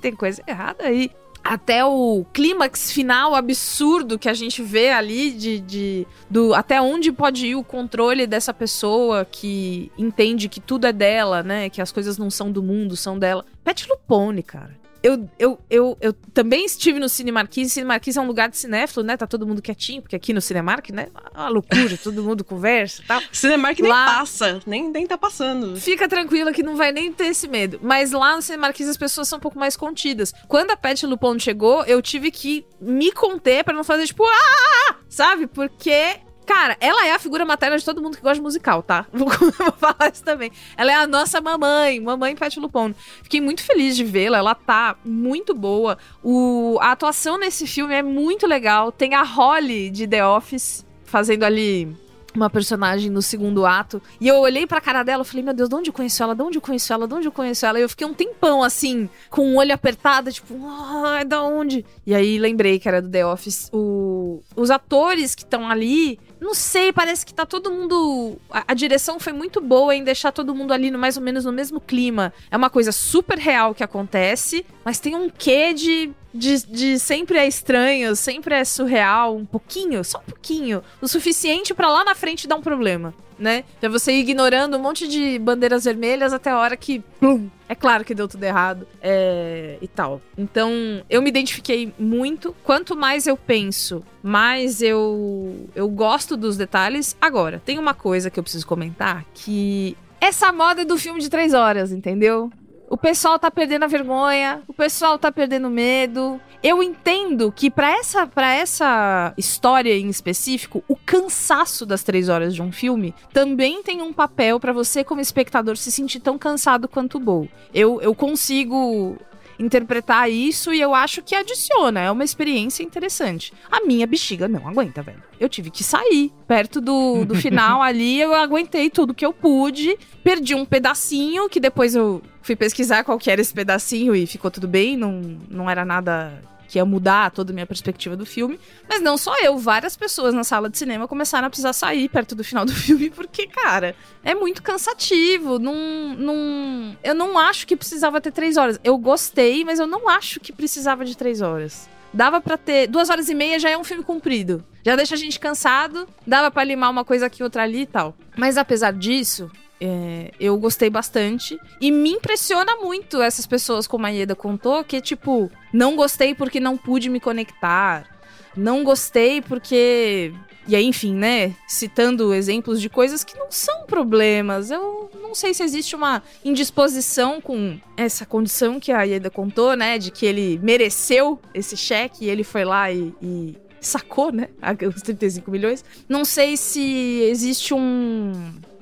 [0.00, 1.10] tem coisa errada aí.
[1.44, 7.10] Até o clímax final absurdo que a gente vê ali de, de do até onde
[7.12, 11.70] pode ir o controle dessa pessoa que entende que tudo é dela, né?
[11.70, 13.46] Que as coisas não são do mundo, são dela.
[13.64, 17.70] Pet Lupone, cara eu, eu, eu, eu também estive no Cinemarquise.
[17.70, 19.16] Cinemarquise é um lugar de cinéfilo, né?
[19.16, 21.08] Tá todo mundo quietinho, porque aqui no Cinemark, né?
[21.34, 23.22] É uma loucura, todo mundo conversa e tal.
[23.32, 25.76] Cinemark nem passa, nem, nem tá passando.
[25.80, 27.78] Fica tranquila que não vai nem ter esse medo.
[27.82, 30.34] Mas lá no Cinemarquise as pessoas são um pouco mais contidas.
[30.48, 34.96] Quando a Pet Lupone chegou, eu tive que me conter para não fazer tipo, ah!
[35.08, 35.46] Sabe?
[35.46, 39.04] Porque Cara, ela é a figura materna de todo mundo que gosta de musical, tá?
[39.12, 40.50] Vou, vou falar isso também.
[40.78, 42.96] Ela é a nossa mamãe, mamãe Pet Lupone.
[43.22, 45.98] Fiquei muito feliz de vê-la, ela tá muito boa.
[46.24, 48.90] O, a atuação nesse filme é muito legal.
[48.90, 51.94] Tem a Holly de The Office fazendo ali
[52.34, 54.00] uma personagem no segundo ato.
[54.20, 56.34] E eu olhei pra cara dela e falei, meu Deus, de onde eu conheço ela?
[56.34, 57.06] De onde eu conheço ela?
[57.06, 57.78] De onde eu conheço ela?
[57.78, 61.84] E eu fiquei um tempão assim, com o olho apertado, tipo, ah, da onde?
[62.06, 63.68] E aí lembrei que era do The Office.
[63.72, 64.40] O...
[64.56, 68.38] Os atores que estão ali não sei, parece que tá todo mundo.
[68.50, 71.44] A, a, direção foi muito boa em deixar todo mundo ali no, mais ou menos
[71.44, 72.32] no mesmo clima.
[72.50, 76.10] É uma coisa super real que acontece, mas tem um quê de.
[76.32, 80.82] De, de sempre é estranho, sempre é surreal, um pouquinho, só um pouquinho.
[81.00, 83.64] O suficiente para lá na frente dar um problema né?
[83.80, 87.74] Pra você ir ignorando um monte de bandeiras vermelhas até a hora que, plum, é
[87.74, 90.20] claro que deu tudo errado é, e tal.
[90.36, 90.72] Então,
[91.08, 92.54] eu me identifiquei muito.
[92.64, 97.16] Quanto mais eu penso, mais eu, eu gosto dos detalhes.
[97.20, 101.28] Agora, tem uma coisa que eu preciso comentar que essa moda é do filme de
[101.28, 102.50] três horas, entendeu?
[102.90, 106.40] O pessoal tá perdendo a vergonha, o pessoal tá perdendo medo.
[106.62, 112.54] Eu entendo que para essa, pra essa história em específico, o cansaço das três horas
[112.54, 116.88] de um filme também tem um papel para você, como espectador, se sentir tão cansado
[116.88, 117.48] quanto o Bow.
[117.74, 119.18] Eu, eu consigo
[119.58, 123.52] interpretar isso e eu acho que adiciona, é uma experiência interessante.
[123.70, 125.22] A minha bexiga não aguenta, velho.
[125.40, 126.32] Eu tive que sair.
[126.46, 129.98] Perto do, do final ali, eu aguentei tudo que eu pude.
[130.22, 134.50] Perdi um pedacinho, que depois eu fui pesquisar qual que era esse pedacinho e ficou
[134.50, 138.60] tudo bem, não, não era nada que ia mudar toda a minha perspectiva do filme.
[138.88, 142.34] Mas não só eu, várias pessoas na sala de cinema começaram a precisar sair perto
[142.34, 145.58] do final do filme, porque, cara, é muito cansativo.
[145.58, 146.96] Num, num...
[147.02, 148.78] Eu não acho que precisava ter três horas.
[148.84, 151.88] Eu gostei, mas eu não acho que precisava de três horas.
[152.12, 152.86] Dava para ter.
[152.86, 154.64] Duas horas e meia já é um filme comprido.
[154.84, 156.08] Já deixa a gente cansado.
[156.26, 158.14] Dava para limar uma coisa aqui, outra ali e tal.
[158.36, 161.58] Mas apesar disso, é, eu gostei bastante.
[161.80, 166.58] E me impressiona muito essas pessoas, como a Ieda contou, que, tipo, não gostei porque
[166.60, 168.18] não pude me conectar.
[168.56, 170.32] Não gostei porque.
[170.66, 171.54] E aí, enfim, né?
[171.66, 174.70] Citando exemplos de coisas que não são problemas.
[174.70, 179.96] Eu não sei se existe uma indisposição com essa condição que a Ieda contou, né?
[179.96, 184.48] De que ele mereceu esse cheque e ele foi lá e, e sacou, né?
[184.94, 185.84] Os 35 milhões.
[186.08, 188.32] Não sei se existe um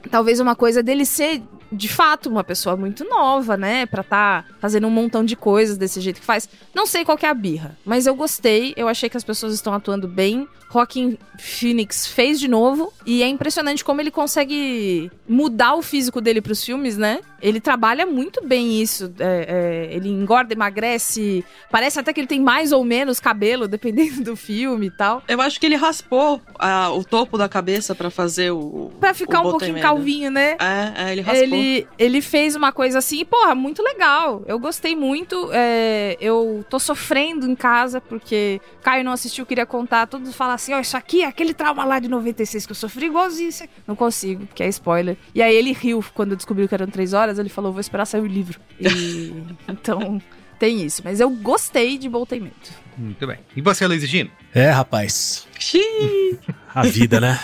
[0.07, 3.87] talvez uma coisa dele ser de fato, uma pessoa muito nova, né?
[3.87, 6.49] Pra tá fazendo um montão de coisas desse jeito que faz.
[6.75, 8.75] Não sei qual que é a birra, mas eu gostei.
[8.77, 10.49] Eu achei que as pessoas estão atuando bem.
[10.73, 12.93] Joaquin Phoenix fez de novo.
[13.05, 17.21] E é impressionante como ele consegue mudar o físico dele pros filmes, né?
[17.41, 19.13] Ele trabalha muito bem isso.
[19.19, 21.45] É, é, ele engorda, emagrece.
[21.71, 25.23] Parece até que ele tem mais ou menos cabelo, dependendo do filme e tal.
[25.29, 28.91] Eu acho que ele raspou ah, o topo da cabeça pra fazer o.
[28.99, 29.87] Pra ficar o um pouquinho Botemedo.
[29.87, 30.57] calvinho, né?
[30.61, 31.43] É, é, ele raspou.
[31.43, 31.57] Ele,
[31.99, 34.43] ele fez uma coisa assim, porra, muito legal.
[34.47, 35.51] Eu gostei muito.
[35.53, 40.07] é, eu tô sofrendo em casa, porque Caio não assistiu, queria contar.
[40.07, 43.07] Todos falam assim: ó, isso aqui é aquele trauma lá de 96 que eu sofri
[43.07, 43.49] igualzinho.
[43.49, 45.17] isso aqui." Não consigo, porque é spoiler.
[45.35, 47.39] E aí ele riu quando descobriu que eram três horas.
[47.39, 48.61] Ele falou: vou esperar sair o livro.
[48.81, 49.33] E
[49.69, 50.21] então
[50.59, 51.03] tem isso.
[51.05, 52.73] Mas eu gostei de Volteimento.
[52.97, 53.39] Muito bem.
[53.55, 54.31] E você, Luiz Gino?
[54.55, 55.47] É, rapaz.
[55.59, 56.39] Xiii.
[56.75, 57.39] A vida, né?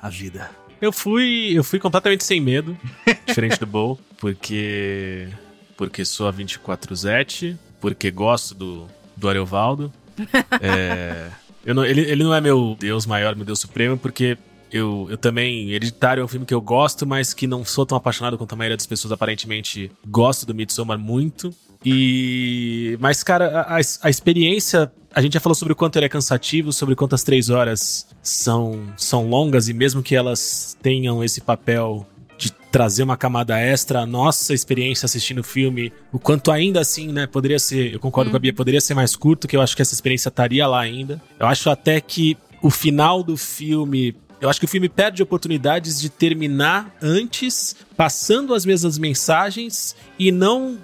[0.00, 0.48] A vida.
[0.80, 2.76] Eu fui, eu fui completamente sem medo,
[3.26, 5.28] diferente do Bowl, porque
[5.76, 8.86] porque sou a 24 Zete, porque gosto do
[9.16, 9.92] do Ariovaldo.
[10.60, 11.28] É,
[11.64, 14.36] eu não- ele, ele não é meu Deus maior, meu Deus supremo, porque
[14.72, 15.70] eu, eu também.
[15.70, 18.56] Hereditário é um filme que eu gosto, mas que não sou tão apaixonado quanto a
[18.56, 21.54] maioria das pessoas aparentemente gosto do Midsommar muito.
[21.88, 22.96] E.
[23.00, 24.90] Mas, cara, a, a- experiência.
[25.14, 28.82] A gente já falou sobre o quanto ele é cansativo, sobre quantas três horas são,
[28.98, 34.06] são longas, e mesmo que elas tenham esse papel de trazer uma camada extra, a
[34.06, 38.36] nossa experiência assistindo o filme, o quanto ainda assim, né, poderia ser, eu concordo com
[38.36, 41.18] a Bia, poderia ser mais curto, que eu acho que essa experiência estaria lá ainda.
[41.40, 45.98] Eu acho até que o final do filme, eu acho que o filme perde oportunidades
[45.98, 50.76] de terminar antes, passando as mesmas mensagens e não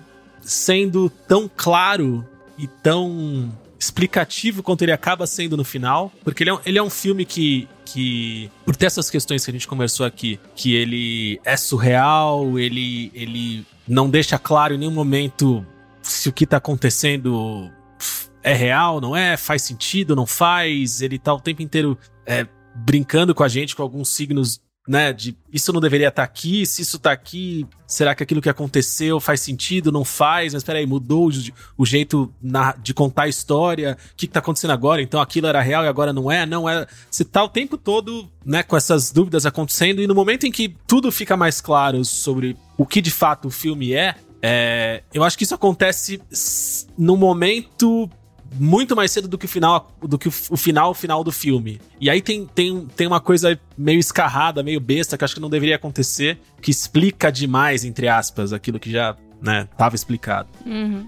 [0.43, 2.27] sendo tão claro
[2.59, 6.83] e tão explicativo quanto ele acaba sendo no final, porque ele é um, ele é
[6.83, 11.41] um filme que, que, por ter essas questões que a gente conversou aqui, que ele
[11.45, 15.67] é surreal, ele, ele não deixa claro em nenhum momento
[16.01, 17.71] se o que tá acontecendo
[18.43, 23.35] é real, não é, faz sentido, não faz, ele tá o tempo inteiro é, brincando
[23.35, 26.99] com a gente com alguns signos né, de isso não deveria estar aqui, se isso
[26.99, 31.33] tá aqui, será que aquilo que aconteceu faz sentido, não faz, mas peraí, mudou o,
[31.79, 35.47] o jeito na- de contar a história, o que, que tá acontecendo agora, então aquilo
[35.47, 38.77] era real e agora não é, não é, você tá o tempo todo, né, com
[38.77, 43.01] essas dúvidas acontecendo, e no momento em que tudo fica mais claro sobre o que
[43.01, 46.21] de fato o filme é, é eu acho que isso acontece
[46.99, 48.11] no momento
[48.55, 51.81] muito mais cedo do que o final do que o, final final do filme.
[52.01, 55.51] E aí tem, tem, tem uma coisa meio escarrada, meio besta, que acho que não
[55.51, 60.49] deveria acontecer, que explica demais, entre aspas, aquilo que já, né, tava explicado.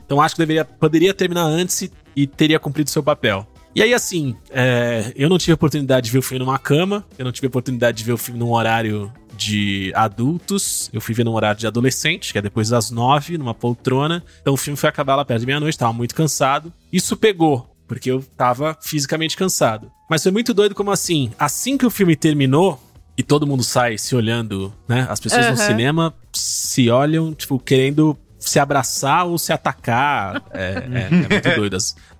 [0.04, 3.46] Então acho que deveria, poderia terminar antes e, e teria cumprido seu papel.
[3.74, 7.24] E aí, assim, é, eu não tive oportunidade de ver o filme numa cama, eu
[7.24, 11.32] não tive oportunidade de ver o filme num horário de adultos, eu fui ver num
[11.32, 14.22] horário de adolescente, que é depois das nove, numa poltrona.
[14.40, 16.72] Então o filme foi acabar lá perto de meia-noite, tava muito cansado.
[16.92, 19.90] Isso pegou, porque eu tava fisicamente cansado.
[20.08, 22.80] Mas foi muito doido como assim, assim que o filme terminou,
[23.16, 25.06] e todo mundo sai se olhando, né?
[25.08, 25.56] As pessoas no Aham.
[25.66, 30.42] cinema se olham, tipo, querendo se abraçar ou se atacar.
[30.52, 31.76] É, é, é muito doido,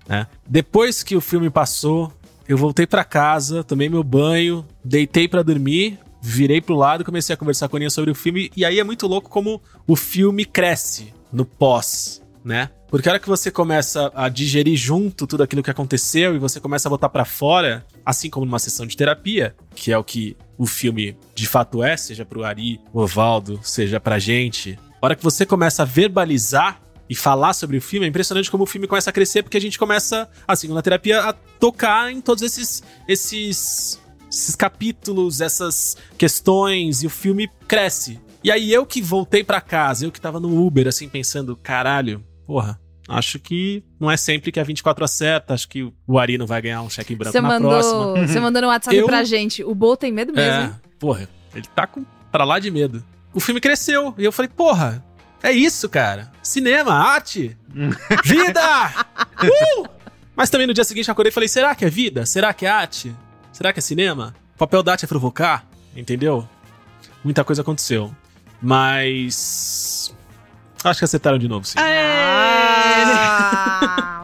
[0.07, 0.25] né?
[0.47, 2.13] Depois que o filme passou,
[2.47, 7.37] eu voltei pra casa, tomei meu banho, deitei pra dormir, virei pro lado, comecei a
[7.37, 10.43] conversar com a Aninha sobre o filme, e aí é muito louco como o filme
[10.43, 12.71] cresce no pós, né?
[12.87, 16.59] Porque a hora que você começa a digerir junto tudo aquilo que aconteceu e você
[16.59, 20.35] começa a botar pra fora, assim como numa sessão de terapia, que é o que
[20.57, 25.15] o filme de fato é, seja pro Ari, o Ovaldo, seja pra gente, a hora
[25.15, 28.87] que você começa a verbalizar e falar sobre o filme, é impressionante como o filme
[28.87, 32.81] começa a crescer, porque a gente começa, assim, na terapia, a tocar em todos esses,
[33.07, 34.01] esses,
[34.39, 38.19] esses capítulos, essas questões, e o filme cresce.
[38.43, 42.23] E aí eu que voltei pra casa, eu que tava no Uber, assim, pensando, caralho,
[42.45, 46.45] porra, acho que não é sempre que a 24 acerta, acho que o Ari não
[46.45, 47.97] vai ganhar um cheque em branco Você na próxima.
[48.07, 49.63] mandou, você mandou no WhatsApp Eu- pra gente.
[49.63, 50.75] O Bo tem medo mesmo, É, hein?
[50.99, 53.03] porra, ele tá com pra lá de medo.
[53.33, 55.03] O filme cresceu, e eu falei, porra,
[55.41, 56.31] é isso, cara.
[56.43, 57.57] Cinema, arte,
[58.23, 58.61] vida!
[59.43, 59.87] Uh!
[60.35, 62.25] Mas também no dia seguinte eu acordei e falei, será que é vida?
[62.25, 63.15] Será que é arte?
[63.55, 64.35] Será que é cinema?
[64.55, 65.65] O papel da arte é provocar,
[65.95, 66.45] entendeu?
[67.23, 68.13] Muita coisa aconteceu.
[68.61, 70.13] Mas...
[70.83, 71.79] Acho que acertaram de novo, sim.
[71.79, 73.13] Ah,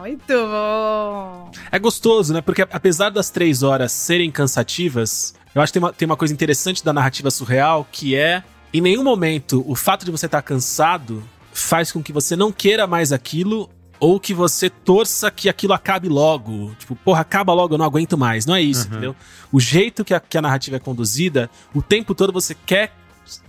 [0.04, 1.50] muito bom.
[1.70, 2.42] É gostoso, né?
[2.42, 6.34] Porque apesar das três horas serem cansativas, eu acho que tem uma, tem uma coisa
[6.34, 11.24] interessante da narrativa surreal que é, em nenhum momento, o fato de você estar cansado
[11.54, 13.70] faz com que você não queira mais aquilo
[14.02, 16.74] ou que você torça que aquilo acabe logo.
[16.76, 18.44] Tipo, porra, acaba logo, eu não aguento mais.
[18.44, 19.14] Não é isso, entendeu?
[19.52, 22.92] O jeito que a, que a narrativa é conduzida, o tempo todo você quer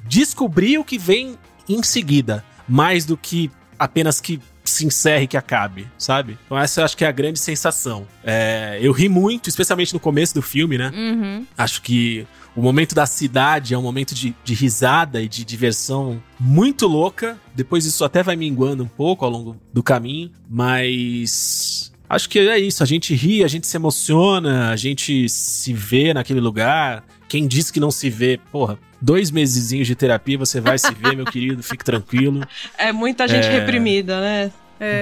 [0.03, 5.87] descobrir o que vem em seguida, mais do que apenas que se encerre que acabe,
[5.97, 6.37] sabe?
[6.45, 8.05] Então essa eu acho que é a grande sensação.
[8.23, 10.91] É, eu ri muito, especialmente no começo do filme, né?
[10.93, 11.47] Uhum.
[11.57, 16.21] Acho que o momento da cidade é um momento de, de risada e de diversão
[16.39, 17.37] muito louca.
[17.55, 22.57] Depois isso até vai minguando um pouco ao longo do caminho, mas acho que é
[22.59, 22.83] isso.
[22.83, 27.03] A gente ri, a gente se emociona, a gente se vê naquele lugar.
[27.27, 31.15] Quem diz que não se vê, porra, dois mesezinhos de terapia você vai se ver,
[31.15, 32.41] meu querido, fique tranquilo.
[32.77, 33.59] É muita gente É.
[33.59, 34.51] reprimida, né?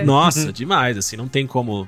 [0.05, 1.87] Nossa, demais, assim, não tem como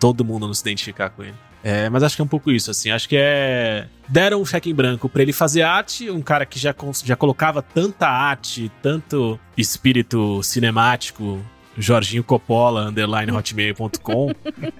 [0.00, 1.34] todo mundo não se identificar com ele.
[1.62, 3.86] É, mas acho que é um pouco isso, assim, acho que é...
[4.08, 7.62] Deram um cheque em branco pra ele fazer arte, um cara que já, já colocava
[7.62, 11.40] tanta arte, tanto espírito cinemático,
[11.78, 14.32] Jorginho Coppola, underline hotmail.com,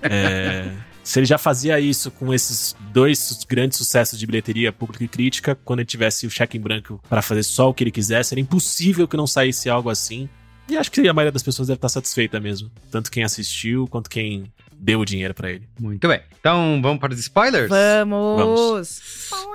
[0.02, 0.72] é,
[1.04, 5.54] se ele já fazia isso com esses dois grandes sucessos de bilheteria pública e crítica,
[5.54, 8.40] quando ele tivesse o cheque em branco pra fazer só o que ele quisesse, era
[8.40, 10.28] impossível que não saísse algo assim.
[10.68, 12.70] E acho que a maioria das pessoas deve estar satisfeita mesmo.
[12.90, 14.44] Tanto quem assistiu quanto quem
[14.82, 15.68] deu o dinheiro pra ele.
[15.78, 16.20] Muito bem.
[16.40, 17.68] Então, vamos para os spoilers?
[17.70, 19.00] Vamos!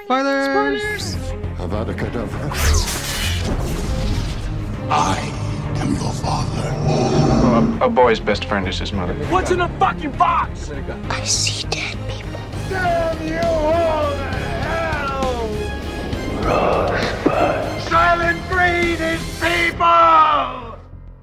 [0.04, 1.18] Spoilers!
[1.60, 2.50] Avada Kedavra.
[4.90, 5.18] I
[5.82, 6.72] am your father.
[7.82, 9.14] A, a boy's best friend is his mother.
[9.30, 10.72] What's in the fucking box?
[11.10, 12.40] I see dead people.
[12.70, 14.30] Damn you all to
[14.64, 15.50] hell!
[17.90, 20.78] Silent breed is people!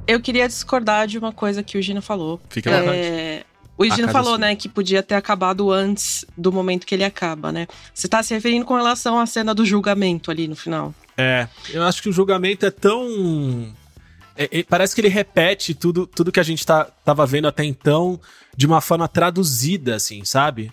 [0.07, 2.39] Eu queria discordar de uma coisa que o Gino falou.
[2.51, 3.47] Fique à vontade.
[3.77, 7.05] O A Gino casa falou, né, que podia ter acabado antes do momento que ele
[7.05, 7.67] acaba, né?
[7.93, 10.95] Você tá se referindo com relação à cena do julgamento ali no final.
[11.17, 13.73] É, eu acho que o julgamento é tão.
[14.37, 17.65] é- é- parece que ele repete tudo, tudo que a gente tá, tava vendo até
[17.65, 18.21] então
[18.57, 20.73] de uma forma traduzida, assim, sabe?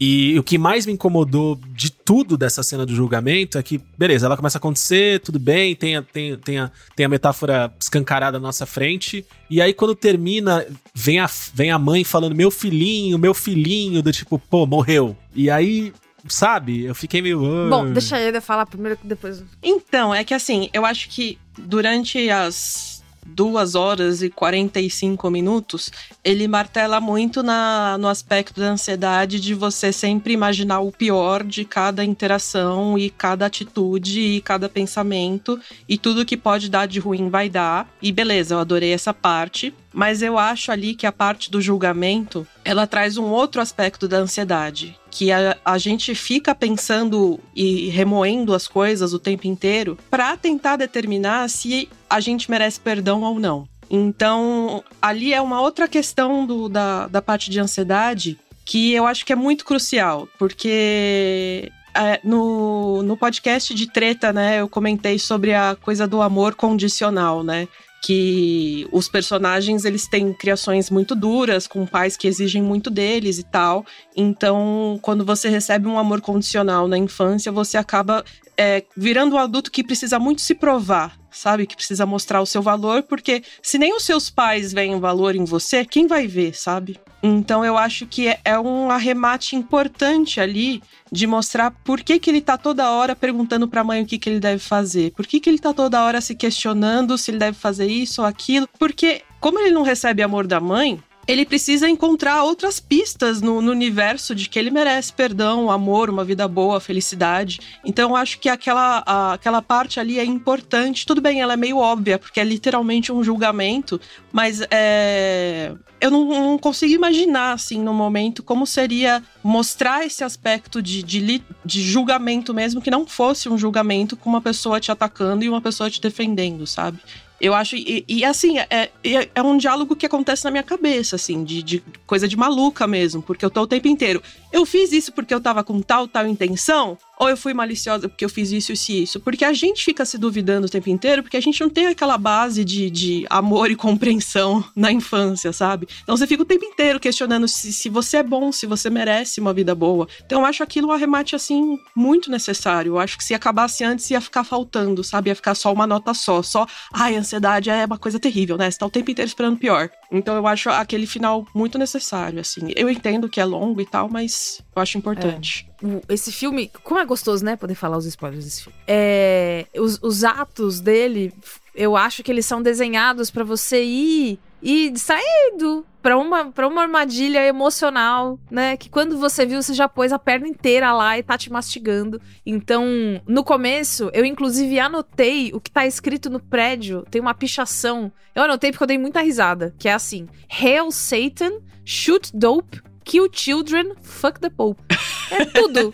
[0.00, 4.26] E o que mais me incomodou de tudo dessa cena do julgamento é que, beleza,
[4.26, 8.38] ela começa a acontecer, tudo bem, tem a, tem, tem a, tem a metáfora escancarada
[8.38, 13.18] na nossa frente, e aí quando termina, vem a, vem a mãe falando, meu filhinho,
[13.18, 15.16] meu filhinho, do tipo, pô, morreu.
[15.34, 15.92] E aí,
[16.28, 17.44] sabe, eu fiquei meio.
[17.44, 17.68] "Ah".
[17.68, 19.42] Bom, deixa a Eda falar primeiro que depois.
[19.62, 22.97] Então, é que assim, eu acho que durante as
[23.28, 25.90] duas horas e 45 minutos,
[26.24, 31.64] ele martela muito na, no aspecto da ansiedade de você sempre imaginar o pior de
[31.64, 37.28] cada interação e cada atitude e cada pensamento e tudo que pode dar de ruim
[37.28, 37.88] vai dar.
[38.00, 42.46] E beleza, eu adorei essa parte, mas eu acho ali que a parte do julgamento,
[42.64, 48.54] ela traz um outro aspecto da ansiedade, que a, a gente fica pensando e remoendo
[48.54, 53.66] as coisas o tempo inteiro para tentar determinar se a gente merece perdão ou não.
[53.90, 59.24] Então, ali é uma outra questão do- da, da parte de ansiedade que eu acho
[59.24, 65.54] que é muito crucial, porque é, no, no podcast de treta, né, eu comentei sobre
[65.54, 67.66] a coisa do amor condicional, né?
[68.02, 73.42] Que os personagens eles têm criações muito duras, com pais que exigem muito deles e
[73.42, 73.84] tal.
[74.16, 78.24] Então, quando você recebe um amor condicional na infância, você acaba
[78.56, 81.66] é, virando um adulto que precisa muito se provar, sabe?
[81.66, 85.44] Que precisa mostrar o seu valor, porque se nem os seus pais veem valor em
[85.44, 86.98] você, quem vai ver, sabe?
[87.22, 92.30] Então eu acho que é- é um arremate importante ali de mostrar por que, que
[92.30, 95.12] ele tá toda hora perguntando pra mãe o que, que ele deve fazer.
[95.12, 98.26] Por que, que ele tá toda hora se questionando se ele deve fazer isso ou
[98.26, 98.68] aquilo.
[98.78, 103.70] Porque, como ele não recebe amor da mãe, ele precisa encontrar outras pistas no, no
[103.70, 107.60] universo de que ele merece perdão, amor, uma vida boa, felicidade.
[107.84, 111.04] Então acho que aquela, a- aquela parte ali é importante.
[111.04, 114.00] Tudo bem, ela é meio óbvia, porque é literalmente um julgamento,
[114.32, 120.80] mas é, eu não, não consigo imaginar, assim, no momento, como seria mostrar esse aspecto
[120.80, 125.44] de, de, de julgamento mesmo, que não fosse um julgamento com uma pessoa te atacando
[125.44, 126.98] e uma pessoa te defendendo, sabe?
[127.40, 127.76] Eu acho.
[127.76, 131.62] E, e, assim, é, é, é um diálogo que acontece na minha cabeça, assim, de,
[131.62, 134.22] de coisa de maluca mesmo, porque eu tô o tempo inteiro.
[134.52, 136.96] Eu fiz isso porque eu tava com tal, tal intenção?
[137.18, 139.20] Ou eu fui maliciosa porque eu fiz isso, isso e isso?
[139.20, 142.16] Porque a gente fica se duvidando o tempo inteiro, porque a gente não tem aquela
[142.16, 145.88] base de, de amor e compreensão na infância, sabe?
[146.02, 149.40] Então você fica o tempo inteiro questionando se, se você é bom, se você merece
[149.40, 150.06] uma vida boa.
[150.24, 152.92] Então eu acho aquilo um arremate, assim, muito necessário.
[152.92, 155.28] Eu acho que se acabasse antes ia ficar faltando, sabe?
[155.28, 156.42] Ia ficar só uma nota só.
[156.42, 158.70] Só, ai, ansiedade é uma coisa terrível, né?
[158.70, 159.90] Você tá o tempo inteiro esperando pior.
[160.10, 162.72] Então eu acho aquele final muito necessário, assim.
[162.74, 165.68] Eu entendo que é longo e tal, mas eu acho importante.
[165.82, 167.56] O- Esse filme, como é gostoso, né?
[167.56, 168.78] Poder falar os spoilers desse filme.
[168.86, 171.32] É, os, os atos dele,
[171.74, 176.82] eu acho que eles são desenhados pra você ir e distraído pra uma, pra uma
[176.82, 178.76] armadilha emocional, né?
[178.76, 182.20] Que quando você viu, você já pôs a perna inteira lá e tá te mastigando.
[182.44, 182.84] Então,
[183.26, 187.04] no começo, eu inclusive anotei o que tá escrito no prédio.
[187.10, 188.12] Tem uma pichação.
[188.34, 189.74] Eu anotei porque eu dei muita risada.
[189.78, 194.82] Que é assim: Hail Satan, shoot dope, kill children, fuck the Pope.
[195.30, 195.92] É tudo.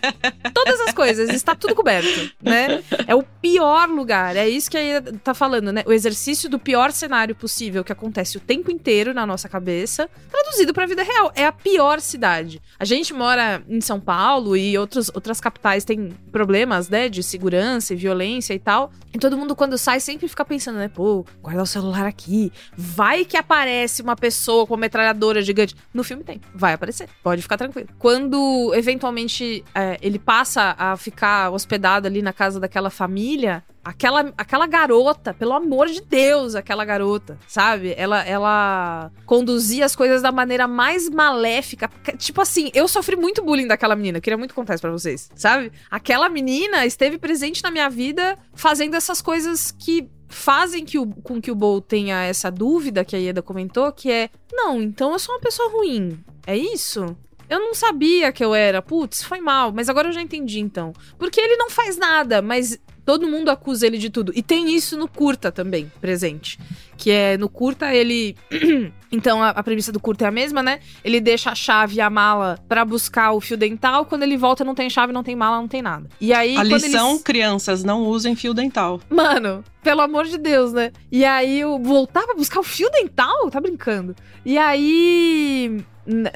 [0.53, 1.29] Todas as coisas.
[1.29, 2.83] Está tudo coberto, né?
[3.07, 4.35] É o pior lugar.
[4.35, 5.83] É isso que aí tá falando, né?
[5.85, 10.73] O exercício do pior cenário possível que acontece o tempo inteiro na nossa cabeça, traduzido
[10.73, 11.31] pra vida real.
[11.35, 12.61] É a pior cidade.
[12.79, 17.09] A gente mora em São Paulo e outros, outras capitais têm problemas, né?
[17.09, 18.91] De segurança e violência e tal.
[19.13, 20.89] E todo mundo, quando sai, sempre fica pensando, né?
[20.89, 22.51] Pô, guardar o celular aqui.
[22.75, 25.75] Vai que aparece uma pessoa com uma metralhadora gigante.
[25.93, 26.41] No filme tem.
[26.53, 27.07] Vai aparecer.
[27.23, 27.89] Pode ficar tranquilo.
[27.97, 29.24] Quando, eventualmente,
[29.73, 35.53] é, ele passa a ficar hospedado ali na casa daquela família, aquela, aquela garota, pelo
[35.53, 37.93] amor de Deus, aquela garota, sabe?
[37.95, 41.89] Ela, ela conduzia as coisas da maneira mais maléfica.
[42.17, 45.71] Tipo assim, eu sofri muito bullying daquela menina, queria muito contar isso pra vocês, sabe?
[45.89, 51.39] Aquela menina esteve presente na minha vida fazendo essas coisas que fazem que o, com
[51.39, 55.19] que o Bo tenha essa dúvida que a Ieda comentou, que é, não, então eu
[55.19, 56.19] sou uma pessoa ruim.
[56.47, 57.15] É isso?
[57.49, 58.81] Eu não sabia que eu era.
[58.81, 59.71] Putz, foi mal.
[59.71, 60.93] Mas agora eu já entendi, então.
[61.17, 64.31] Porque ele não faz nada, mas todo mundo acusa ele de tudo.
[64.35, 66.57] E tem isso no curta também, presente.
[66.97, 68.35] Que é no curta ele.
[69.11, 70.79] então a, a, premissa do curta é a mesma, né?
[71.03, 74.05] Ele deixa a chave e a mala para buscar o fio dental.
[74.05, 76.09] Quando ele volta, não tem chave, não tem mala, não tem nada.
[76.19, 76.57] E aí.
[76.57, 77.23] A lição, eles...
[77.23, 78.99] crianças, não usem fio dental.
[79.09, 80.91] Mano, pelo amor de Deus, né?
[81.11, 83.51] E aí eu voltar pra buscar o fio dental?
[83.51, 84.15] Tá brincando.
[84.43, 85.85] E aí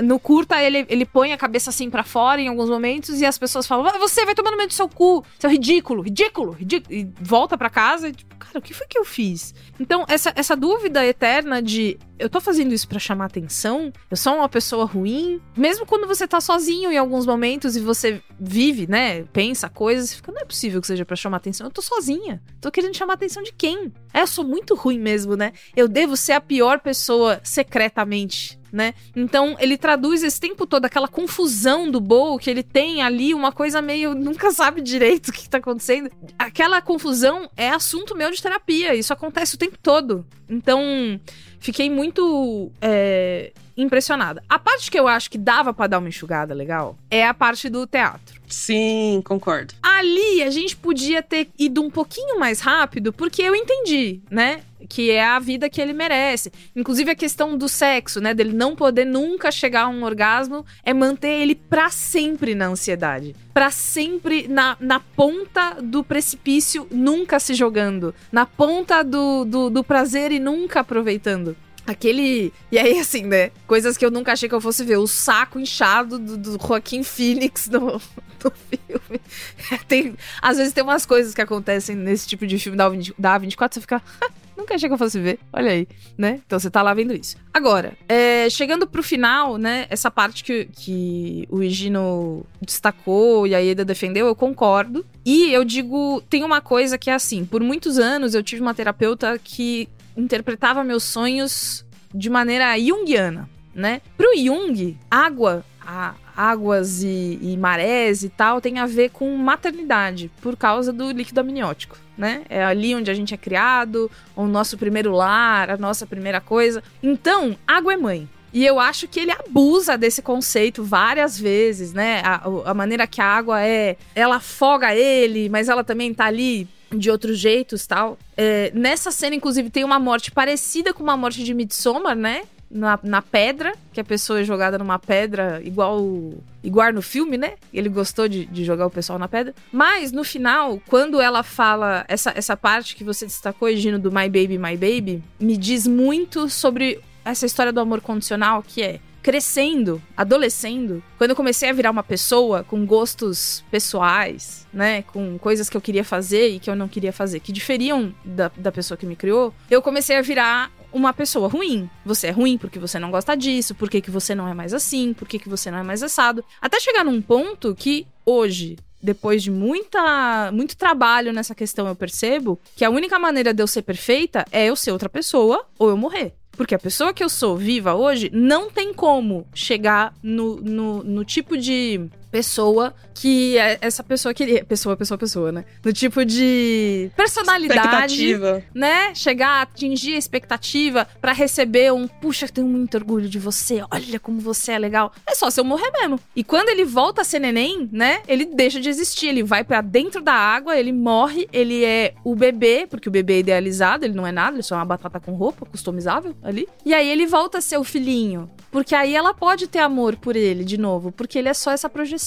[0.01, 3.37] no curta, ele, ele põe a cabeça assim para fora em alguns momentos e as
[3.37, 6.93] pessoas falam: Você vai tomar no meio do seu cu, seu ridículo, ridículo, ridículo.
[6.93, 9.53] E volta para casa e, tipo, cara, o que foi que eu fiz?
[9.79, 13.93] Então, essa, essa dúvida eterna de eu tô fazendo isso para chamar atenção?
[14.11, 15.41] Eu sou uma pessoa ruim?
[15.55, 19.23] Mesmo quando você tá sozinho em alguns momentos e você vive, né?
[19.31, 21.65] Pensa coisas, fica, não é possível que seja para chamar atenção.
[21.65, 22.41] Eu tô sozinha.
[22.59, 23.93] Tô querendo chamar atenção de quem?
[24.13, 25.53] É, eu sou muito ruim mesmo, né?
[25.75, 28.93] Eu devo ser a pior pessoa secretamente né?
[29.15, 33.51] Então ele traduz esse tempo todo aquela confusão do Bo, que ele tem ali uma
[33.51, 36.09] coisa meio nunca sabe direito o que, que tá acontecendo.
[36.37, 40.25] Aquela confusão é assunto meu de terapia, isso acontece o tempo todo.
[40.49, 41.19] Então
[41.59, 44.43] fiquei muito é, impressionada.
[44.49, 47.69] A parte que eu acho que dava para dar uma enxugada legal é a parte
[47.69, 48.39] do teatro.
[48.47, 49.73] Sim, concordo.
[49.81, 54.63] Ali a gente podia ter ido um pouquinho mais rápido, porque eu entendi, né?
[54.89, 56.51] Que é a vida que ele merece.
[56.75, 58.33] Inclusive a questão do sexo, né?
[58.33, 63.35] Dele não poder nunca chegar a um orgasmo, é manter ele para sempre na ansiedade.
[63.53, 68.13] para sempre na, na ponta do precipício, nunca se jogando.
[68.31, 71.55] Na ponta do, do, do prazer e nunca aproveitando.
[71.89, 72.53] Aquele.
[72.71, 73.51] E aí, assim, né?
[73.65, 74.97] Coisas que eu nunca achei que eu fosse ver.
[74.97, 79.21] O saco inchado do, do Joaquim Phoenix no, no filme.
[79.87, 83.39] Tem, às vezes tem umas coisas que acontecem nesse tipo de filme da, 20, da
[83.39, 84.01] A24, você fica.
[84.59, 85.39] nunca achei que eu fosse ver.
[85.51, 85.87] Olha aí,
[86.17, 86.41] né?
[86.45, 87.37] Então você tá lá vendo isso.
[87.53, 89.87] Agora, é, chegando pro final, né?
[89.89, 95.05] Essa parte que, que o Higino destacou e a Eda defendeu, eu concordo.
[95.25, 98.73] E eu digo, tem uma coisa que é assim: por muitos anos eu tive uma
[98.73, 104.01] terapeuta que interpretava meus sonhos de maneira junguiana, né?
[104.17, 110.31] Pro Jung, água, a, águas e, e, marés e tal tem a ver com maternidade,
[110.39, 112.43] por causa do líquido amniótico, né?
[112.47, 116.83] É ali onde a gente é criado, o nosso primeiro lar, a nossa primeira coisa.
[117.01, 118.29] Então, água é mãe.
[118.53, 122.21] E eu acho que ele abusa desse conceito várias vezes, né?
[122.23, 126.67] A, a maneira que a água é, ela afoga ele, mas ela também tá ali
[126.91, 128.17] de outros jeitos tal.
[128.35, 132.43] É, nessa cena, inclusive, tem uma morte parecida com uma morte de Midsommar, né?
[132.69, 137.53] Na, na pedra, que a pessoa é jogada numa pedra, igual igual no filme, né?
[137.73, 139.55] Ele gostou de, de jogar o pessoal na pedra.
[139.71, 144.29] Mas, no final, quando ela fala essa, essa parte que você destacou, Gino, do My
[144.29, 150.01] Baby, My Baby, me diz muito sobre essa história do amor condicional, que é crescendo,
[150.15, 155.75] adolescendo, quando eu comecei a virar uma pessoa com gostos pessoais, né, com coisas que
[155.75, 159.05] eu queria fazer e que eu não queria fazer, que diferiam da, da pessoa que
[159.05, 161.89] me criou, eu comecei a virar uma pessoa ruim.
[162.05, 165.13] Você é ruim porque você não gosta disso, por que você não é mais assim,
[165.13, 166.43] por que você não é mais assado.
[166.61, 172.59] Até chegar num ponto que hoje, depois de muita, muito trabalho nessa questão, eu percebo
[172.75, 175.97] que a única maneira de eu ser perfeita é eu ser outra pessoa ou eu
[175.97, 176.33] morrer.
[176.51, 181.23] Porque a pessoa que eu sou viva hoje não tem como chegar no, no, no
[181.23, 182.01] tipo de
[182.31, 184.63] pessoa que é essa pessoa queria.
[184.63, 185.65] Pessoa, pessoa, pessoa, né?
[185.83, 187.79] No tipo de personalidade.
[187.79, 188.63] Expectativa.
[188.73, 189.13] Né?
[189.13, 194.19] Chegar a atingir a expectativa pra receber um, puxa, tenho muito orgulho de você, olha
[194.19, 195.11] como você é legal.
[195.27, 196.19] É só se eu morrer mesmo.
[196.35, 198.21] E quando ele volta a ser neném, né?
[198.27, 199.27] Ele deixa de existir.
[199.27, 203.33] Ele vai pra dentro da água, ele morre, ele é o bebê, porque o bebê
[203.33, 206.67] é idealizado, ele não é nada, ele só é uma batata com roupa, customizável ali.
[206.85, 208.49] E aí ele volta a ser o filhinho.
[208.71, 211.89] Porque aí ela pode ter amor por ele de novo, porque ele é só essa
[211.89, 212.18] projeção.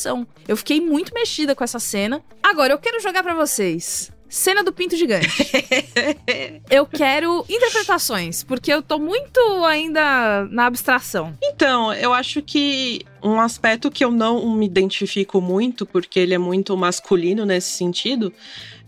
[0.48, 2.22] Eu fiquei muito mexida com essa cena.
[2.42, 4.10] Agora, eu quero jogar pra vocês.
[4.32, 5.28] Cena do pinto gigante.
[6.70, 11.36] eu quero interpretações, porque eu tô muito ainda na abstração.
[11.42, 16.38] Então, eu acho que um aspecto que eu não me identifico muito, porque ele é
[16.38, 18.32] muito masculino nesse sentido,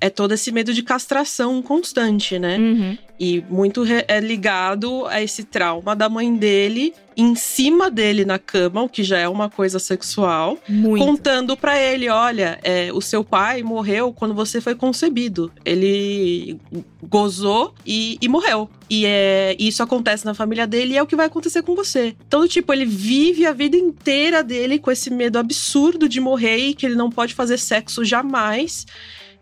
[0.00, 2.58] é todo esse medo de castração constante, né?
[2.58, 2.98] Uhum.
[3.18, 8.82] E muito é ligado a esse trauma da mãe dele em cima dele na cama,
[8.82, 11.04] o que já é uma coisa sexual, muito.
[11.04, 15.52] contando para ele, olha, é, o seu pai morreu quando você foi concebido.
[15.64, 16.58] Ele
[17.02, 18.68] gozou e, e morreu.
[18.90, 22.16] E é, isso acontece na família dele e é o que vai acontecer com você.
[22.26, 26.74] Então, tipo, ele vive a vida inteira dele com esse medo absurdo de morrer e
[26.74, 28.86] que ele não pode fazer sexo jamais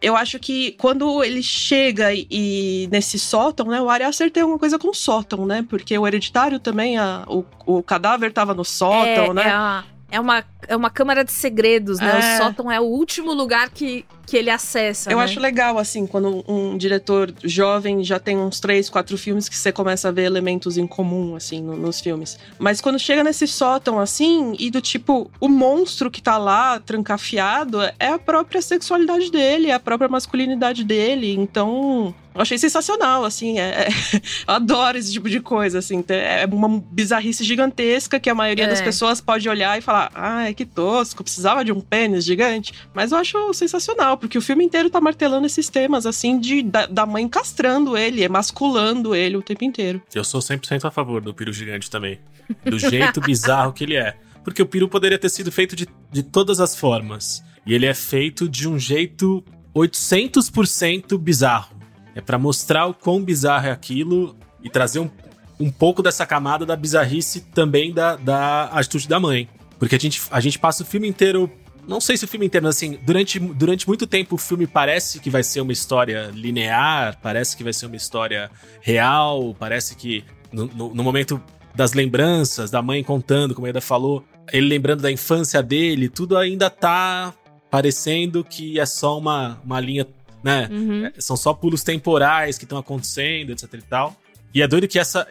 [0.03, 3.81] eu acho que quando ele chega e, e nesse sótão, né?
[3.81, 5.65] O Ari Aster tem alguma coisa com sótão, né?
[5.69, 9.43] Porque o hereditário também, a, o, o cadáver tava no sótão, é, né?
[9.45, 12.13] É, a, é, uma, é uma câmara de segredos, né?
[12.13, 12.35] É.
[12.35, 15.11] O sótão é o último lugar que, que ele acessa.
[15.11, 15.25] Eu né?
[15.25, 19.73] acho legal, assim, quando um diretor jovem já tem uns três, quatro filmes que você
[19.73, 22.39] começa a ver elementos em comum, assim, no- nos filmes.
[22.59, 27.81] Mas quando chega nesse sótão, assim, e do tipo, o monstro que tá lá, trancafiado,
[27.99, 31.35] é a própria sexualidade dele, é a própria masculinidade dele.
[31.35, 32.15] Então.
[32.35, 33.59] Eu achei sensacional, assim.
[33.59, 33.89] é- é-
[34.49, 36.03] eu adoro esse tipo de coisa, assim.
[36.09, 38.69] É uma bizarrice gigantesca que a maioria É.
[38.69, 42.73] das pessoas pode olhar e falar: ai, que tosco, precisava de um pênis gigante.
[42.95, 46.87] Mas eu acho sensacional, porque o filme inteiro tá martelando esses temas, assim, de, da,
[46.87, 50.01] da mãe castrando ele, emasculando ele o tempo inteiro.
[50.15, 52.19] Eu sou 100% a favor do peru gigante também.
[52.65, 54.17] Do jeito bizarro que ele é.
[54.45, 57.43] Porque o peru poderia ter sido feito de, de todas as formas.
[57.65, 61.72] E ele é feito de um jeito 800% bizarro.
[62.15, 65.11] É pra mostrar o quão bizarro é aquilo e trazer um,
[65.59, 69.49] um pouco dessa camada da bizarrice também da, da atitude da mãe.
[69.79, 71.51] Porque a gente, a gente passa o filme inteiro.
[71.89, 75.19] Não sei se o filme inteiro, mas assim, durante, durante muito tempo o filme parece
[75.19, 78.49] que vai ser uma história linear, parece que vai ser uma história
[78.81, 81.43] real, parece que no, no- no momento
[81.75, 86.37] das lembranças, da mãe contando, como a Eda falou, ele lembrando da infância dele, tudo
[86.37, 87.35] ainda tá
[87.71, 90.07] parecendo que é só uma, uma linha,
[90.43, 90.69] né?
[90.71, 91.07] Uhum.
[91.07, 94.17] É, São só pulos temporais que estão acontecendo, etc e tal.
[94.55, 95.27] E é doido que essa.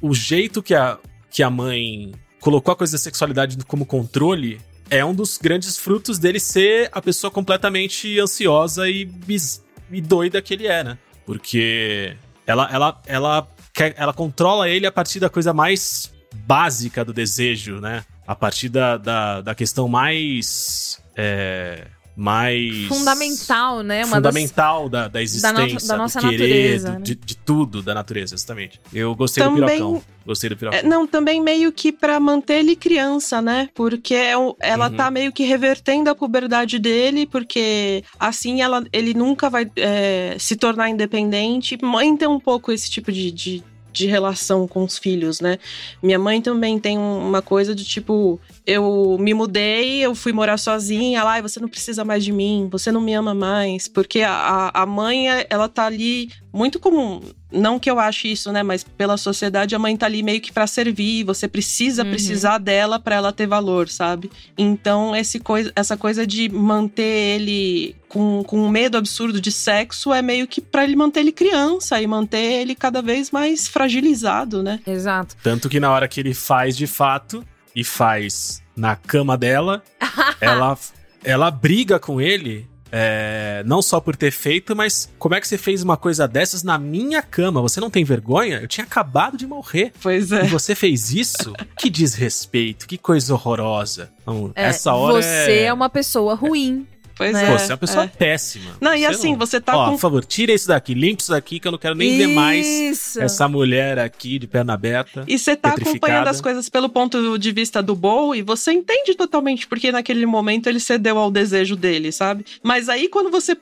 [0.00, 0.98] O jeito que a,
[1.30, 6.18] que a mãe colocou a coisa da sexualidade como controle é um dos grandes frutos
[6.18, 10.98] dele ser a pessoa completamente ansiosa e, bis- e doida que ele é, né?
[11.24, 17.12] Porque ela, ela, ela, quer, ela controla ele a partir da coisa mais básica do
[17.12, 18.04] desejo, né?
[18.26, 21.02] A partir da, da, da questão mais.
[21.16, 21.86] é,
[22.16, 22.86] mais.
[22.86, 24.04] Fundamental, né?
[24.04, 27.00] Uma das- fundamental da, da existência, da nossa do querer, natureza, do- né?
[27.02, 28.80] de, de tudo da natureza, exatamente.
[28.92, 30.02] Eu gostei Também- do pirocão.
[30.24, 30.78] Gostei do pirocão.
[30.80, 33.68] É, não, também meio que pra manter ele criança, né?
[33.74, 34.96] Porque é ela Uhum.
[34.96, 40.56] tá meio que revertendo a puberdade dele, porque assim ela, ele nunca vai é, se
[40.56, 41.78] tornar independente.
[41.82, 43.62] Mãe tem um pouco esse tipo de, de,
[43.96, 45.58] de relação com os filhos, né?
[46.02, 48.38] Minha mãe também tem um- uma coisa de tipo.
[48.66, 52.68] Eu me mudei, eu fui morar sozinha, lá, "Ai, você não precisa mais de mim,
[52.70, 53.88] você não me ama mais.
[53.88, 57.22] Porque a, a- a mãe, ela tá ali muito como.
[57.52, 58.62] Não que eu ache isso, né?
[58.62, 61.24] Mas pela sociedade, a mãe tá ali meio que pra servir.
[61.24, 62.10] Você precisa Uhum.
[62.10, 64.30] precisar dela pra ela ter valor, sabe?
[64.58, 70.12] Então, esse coisa, essa coisa de manter ele com, com um medo absurdo de sexo
[70.12, 74.62] é meio que pra ele manter ele criança e manter ele cada vez mais fragilizado,
[74.62, 74.80] né?
[74.86, 75.36] Exato.
[75.42, 77.44] Tanto que na hora que ele faz de fato,
[77.74, 79.82] e faz na cama dela,
[80.40, 80.78] ela,
[81.22, 82.66] ela briga com ele.
[82.90, 86.62] É, não só por ter feito, mas como é que você fez uma coisa dessas
[86.62, 87.60] na minha cama?
[87.60, 88.60] Você não tem vergonha?
[88.60, 89.92] Eu tinha acabado de morrer.
[90.02, 90.44] Pois E é.
[90.44, 91.52] você fez isso?
[91.76, 94.10] que desrespeito, que coisa horrorosa.
[94.22, 95.72] Então, É, essa hora você é...
[95.72, 96.86] uma pessoa ruim.
[97.16, 97.44] Pois Né?
[97.44, 97.52] é.
[97.52, 98.08] Pô, você é uma pessoa é.
[98.08, 98.76] péssima.
[98.80, 101.30] Não, e Você assim, você tá Ó, com- por favor, tira isso daqui, limpa isso
[101.30, 103.20] daqui, que eu não quero nem ver mais Isso.
[103.20, 105.24] essa mulher aqui de perna aberta.
[105.26, 109.14] E você tá acompanhando as coisas pelo ponto de vista do Bo e você entende
[109.14, 112.44] totalmente porque naquele momento ele cedeu ao desejo dele, sabe?
[112.62, 113.56] Mas aí quando você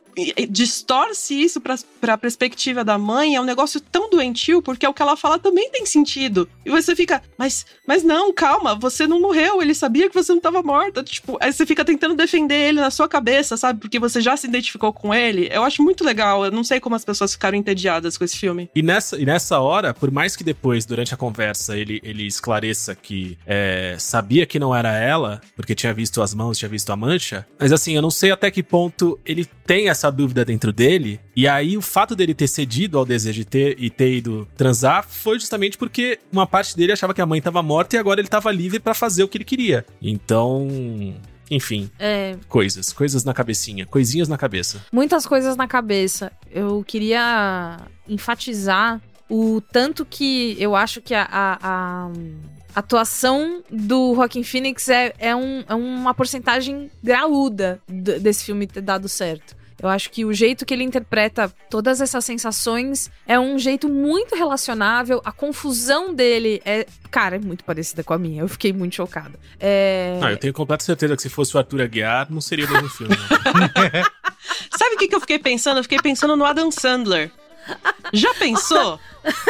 [0.49, 5.03] distorce isso pra, pra perspectiva da mãe, é um negócio tão doentio porque o que
[5.03, 6.49] ela fala também tem sentido.
[6.65, 10.41] E você fica, mas, mas não, calma, você não morreu, ele sabia que você não
[10.41, 11.03] tava morta.
[11.03, 13.81] Tipo, aí você fica tentando defender ele na sua cabeça, sabe?
[13.81, 15.49] Porque você já se identificou com ele.
[15.51, 16.45] Eu acho muito legal.
[16.45, 18.71] Eu não sei como as pessoas ficaram entediadas com esse filme.
[18.75, 22.95] E nessa, e nessa hora, por mais que depois, durante a conversa, ele, ele esclareça
[22.95, 26.97] que é, sabia que não era ela, porque tinha visto as mãos, tinha visto a
[26.97, 31.21] mancha, mas assim, eu não sei até que ponto ele tem essa dúvida dentro dele,
[31.35, 35.07] e aí o fato dele ter cedido ao desejo de ter, e ter ido transar
[35.09, 38.27] foi justamente porque uma parte dele achava que a mãe estava morta e agora ele
[38.27, 39.85] estava livre pra fazer o que ele queria.
[40.01, 40.69] Então.
[41.51, 44.85] Enfim, É, coisas, coisas na cabecinha, coisinhas na cabeça.
[44.93, 46.33] muitas coisas na cabeça.
[46.51, 52.11] Eu queria enfatizar o tanto que eu acho que a, a- a
[52.75, 59.09] atuação do Joaquin Phoenix é, é, um- é uma porcentagem graúda desse filme ter dado
[59.09, 59.57] certo.
[59.85, 64.35] Eu acho que o jeito que ele interpreta todas essas sensações é um jeito muito
[64.35, 65.21] relacionável.
[65.25, 68.43] A confusão dele é, cara, é muito parecida com a minha.
[68.43, 69.39] Eu fiquei muito chocada.
[69.61, 70.19] É...
[70.23, 72.89] Ah, eu tenho completa certeza que se fosse o Arthur Aguiar, não seria o mesmo
[72.89, 73.15] filme.
[73.15, 74.03] né?
[74.77, 75.79] Sabe o que, que eu fiquei pensando?
[75.79, 77.31] Eu fiquei pensando no Adam Sandler.
[78.13, 79.01] Já pensou?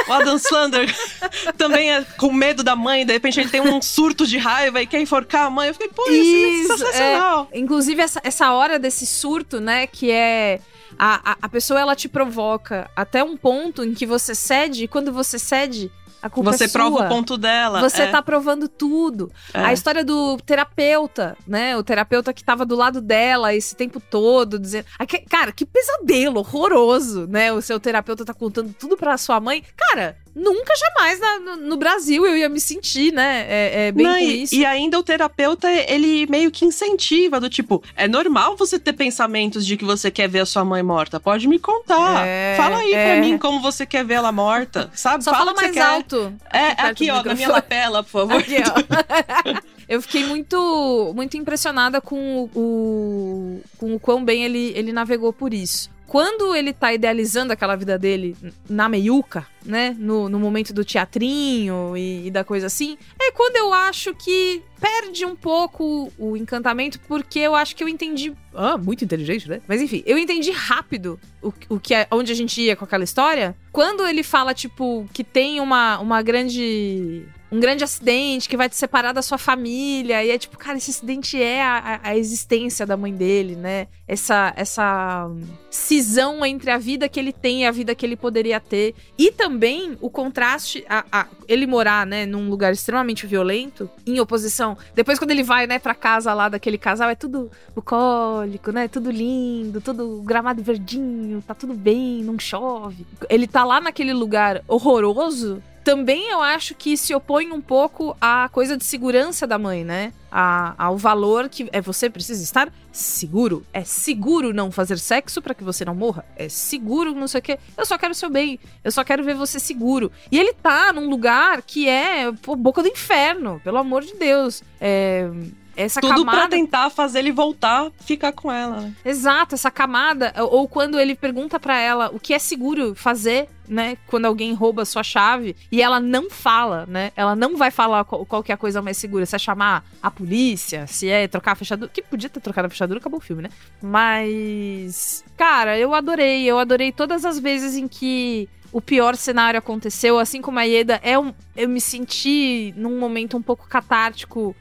[0.09, 0.95] O Adam Sandler
[1.59, 4.87] também é com medo da mãe, de repente ele tem um surto de raiva e
[4.87, 5.69] quer enforcar a mãe.
[5.69, 7.49] Eu fiquei, pô, isso é sensacional.
[7.53, 7.59] é.
[7.59, 10.61] Inclusive, essa, essa hora desse surto, né, que é.
[10.97, 14.89] A, a, a pessoa ela te provoca até um ponto em que você cede, e
[14.89, 15.91] quando você cede,
[16.25, 16.81] a culpa Você é sua.
[16.81, 17.81] prova o ponto dela.
[17.83, 18.11] Você é.
[18.11, 19.31] tá provando tudo.
[19.53, 19.61] É.
[19.61, 21.77] A história do terapeuta, né?
[21.77, 24.87] O terapeuta que tava do lado dela esse tempo todo, dizendo.
[25.29, 27.53] Cara, que pesadelo horroroso, né?
[27.53, 29.63] O seu terapeuta tá contando tudo pra sua mãe.
[29.77, 33.47] Cara, nunca jamais na- no, no Brasil eu ia me sentir, né?
[33.49, 34.55] É, é bem Não, e, isso.
[34.55, 39.65] e ainda o terapeuta, ele meio que incentiva, do tipo, é normal você ter pensamentos
[39.67, 41.21] de que você quer ver a sua mãe morta.
[41.21, 42.27] Pode me contar.
[42.27, 43.13] É, fala aí é.
[43.17, 45.23] pra mim como você quer ver ela morta, sabe?
[45.25, 46.33] Só fala fala mais alto.
[46.53, 48.39] É, aqui, do ó, na minha lapela, por favor.
[48.39, 49.75] Aqui, ó.
[49.87, 55.31] Eu fiquei muito, muito impressionada com o, o- com o quão bem ele, ele navegou
[55.31, 55.91] por isso.
[56.07, 58.37] Quando ele tá idealizando aquela vida dele
[58.69, 59.97] na meiuca, né?
[59.99, 64.63] No, no momento do teatrinho e, e da coisa assim, é quando eu acho que
[64.81, 68.35] perde um pouco o encantamento, porque eu acho que eu entendi.
[68.55, 69.61] Ah, muito inteligente, né?
[69.67, 73.05] Mas enfim, eu entendi rápido o, o que é, onde a gente ia com aquela
[73.05, 73.57] história.
[73.73, 78.77] Quando ele fala, tipo, que tem uma, uma grande um grande acidente que vai te
[78.77, 80.25] separar da sua família.
[80.25, 83.87] E é tipo, cara, esse acidente é a, a- existência da mãe dele, né?
[84.09, 85.31] Essa, essa
[85.71, 88.95] cisão entre a vida que ele tem e a vida que ele poderia ter.
[89.17, 94.77] E também o contraste, a, a- ele morar, né, num lugar extremamente violento, em oposição.
[94.95, 98.89] Depois, quando ele vai, né, pra casa lá daquele casal, é tudo bucólico, né?
[98.89, 103.07] Tudo lindo, tudo gramado verdinho, tá tudo bem, não chove.
[103.31, 105.63] Ele tá lá naquele lugar horroroso.
[105.85, 110.15] Também eu acho que se opõe um pouco à coisa de segurança da mãe, né?
[110.33, 113.65] A- ao valor que é você precisa estar seguro.
[113.71, 116.25] É seguro não fazer sexo pra que você não morra.
[116.37, 117.59] É seguro não sei o quê.
[117.77, 118.59] Eu só quero seu bem.
[118.83, 120.11] Eu só quero ver você seguro.
[120.33, 124.63] E ele tá num lugar que é pô, boca do inferno, pelo amor de Deus.
[124.81, 125.29] É,
[125.77, 128.81] essa Tudo camada pra tentar fazer ele voltar, ficar com ela.
[128.81, 128.93] né?
[129.05, 133.97] Exato, essa camada, ou quando ele pergunta pra ela o que é seguro fazer, né,
[134.07, 137.13] quando alguém rouba a sua chave, e ela não fala, né?
[137.17, 139.85] Ela não vai falar qual, qual que é a coisa mais segura, se é chamar
[140.03, 143.23] a polícia, se é trocar a fechadura, que podia ter trocado a fechadura, acabou o
[143.23, 143.49] filme, né?
[143.81, 150.19] Mas, cara, eu adorei, eu adorei todas as vezes em que o pior cenário aconteceu,
[150.19, 154.55] assim como a Ieda, é um, eu me senti num momento um pouco catártico.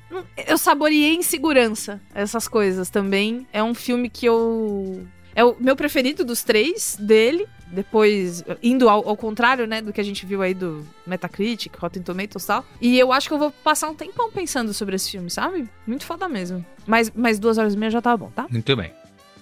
[0.46, 3.48] Eu saboreei em segurança essas coisas também.
[3.52, 5.04] É um filme que eu.
[5.34, 7.48] É o meu preferido dos três dele.
[7.72, 12.04] Depois, indo ao, ao contrário, né, do que a gente viu aí do Metacritic, Rotten
[12.04, 12.64] Tomatoes e tal.
[12.80, 15.68] E eu acho que eu vou passar um tempão pensando sobre esse filme, sabe?
[15.88, 16.64] Muito foda mesmo.
[16.86, 18.46] Mas, mas duas horas e meia já tá bom, tá?
[18.48, 18.94] Muito bem.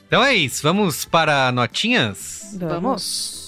[0.08, 2.56] Então é isso, vamos para notinhas?
[2.58, 3.41] Vamos.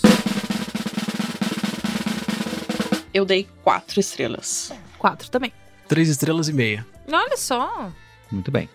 [3.13, 4.73] Eu dei quatro estrelas.
[4.97, 5.51] Quatro também.
[5.87, 6.85] Três estrelas e meia.
[7.11, 7.91] Olha só.
[8.31, 8.67] Muito bem.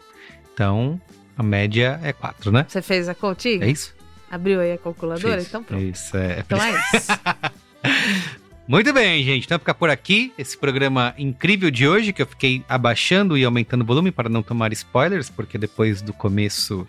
[0.55, 1.01] Então,
[1.37, 2.67] a média é 4, né?
[2.69, 3.65] Você fez a continha?
[3.65, 3.95] É isso?
[4.31, 5.39] Abriu aí a calculadora?
[5.39, 5.49] Fiz.
[5.49, 5.83] Então pronto.
[5.83, 6.41] Isso, é.
[6.41, 7.13] Então é isso.
[8.69, 9.47] Muito bem, gente.
[9.47, 13.81] Então ficar por aqui esse programa incrível de hoje, que eu fiquei abaixando e aumentando
[13.81, 16.87] o volume para não tomar spoilers, porque depois do começo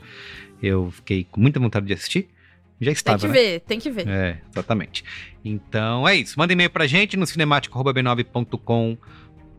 [0.61, 2.27] Eu fiquei com muita vontade de assistir.
[2.81, 3.33] Já Tem estava, que né?
[3.33, 4.07] ver, tem que ver.
[4.07, 5.03] É, exatamente.
[5.43, 6.35] Então é isso.
[6.37, 7.25] Manda e-mail pra gente no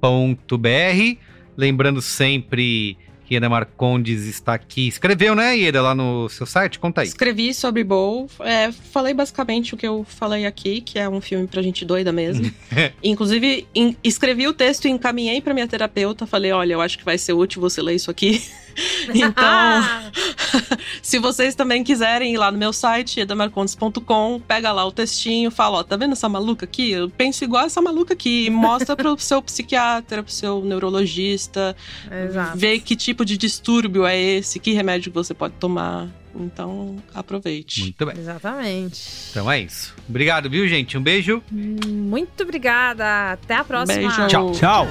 [0.00, 1.18] cinemático.b9.com.br.
[1.56, 2.96] Lembrando sempre
[3.26, 4.88] que Ieda Marcondes está aqui.
[4.88, 6.78] Escreveu, né, Ieda, lá no seu site?
[6.80, 7.06] Conta aí.
[7.08, 11.46] Escrevi sobre Bowl, é, falei basicamente o que eu falei aqui, que é um filme
[11.46, 12.50] pra gente doida mesmo.
[13.04, 16.26] Inclusive, em- escrevi o texto e encaminhei pra minha terapeuta.
[16.26, 18.42] Falei, olha, eu acho que vai ser útil você ler isso aqui.
[19.14, 19.82] então,
[21.02, 25.78] se vocês também quiserem ir lá no meu site, edamarcondes.com, pega lá o textinho, fala,
[25.78, 26.90] ó, tá vendo essa maluca aqui?
[26.90, 28.46] Eu penso igual essa maluca aqui.
[28.46, 31.76] E Mostra pro seu psiquiatra, pro seu neurologista,
[32.10, 32.58] Exato.
[32.58, 36.08] ver que tipo de distúrbio é esse, que remédio você pode tomar.
[36.34, 37.80] Então, aproveite.
[37.82, 38.16] Muito bem.
[38.16, 39.02] Exatamente.
[39.30, 39.94] Então é isso.
[40.08, 40.96] Obrigado, viu, gente?
[40.96, 41.42] Um beijo.
[41.50, 43.32] Muito obrigada.
[43.32, 43.98] Até a próxima.
[43.98, 44.52] Beijo.
[44.52, 44.86] Tchau.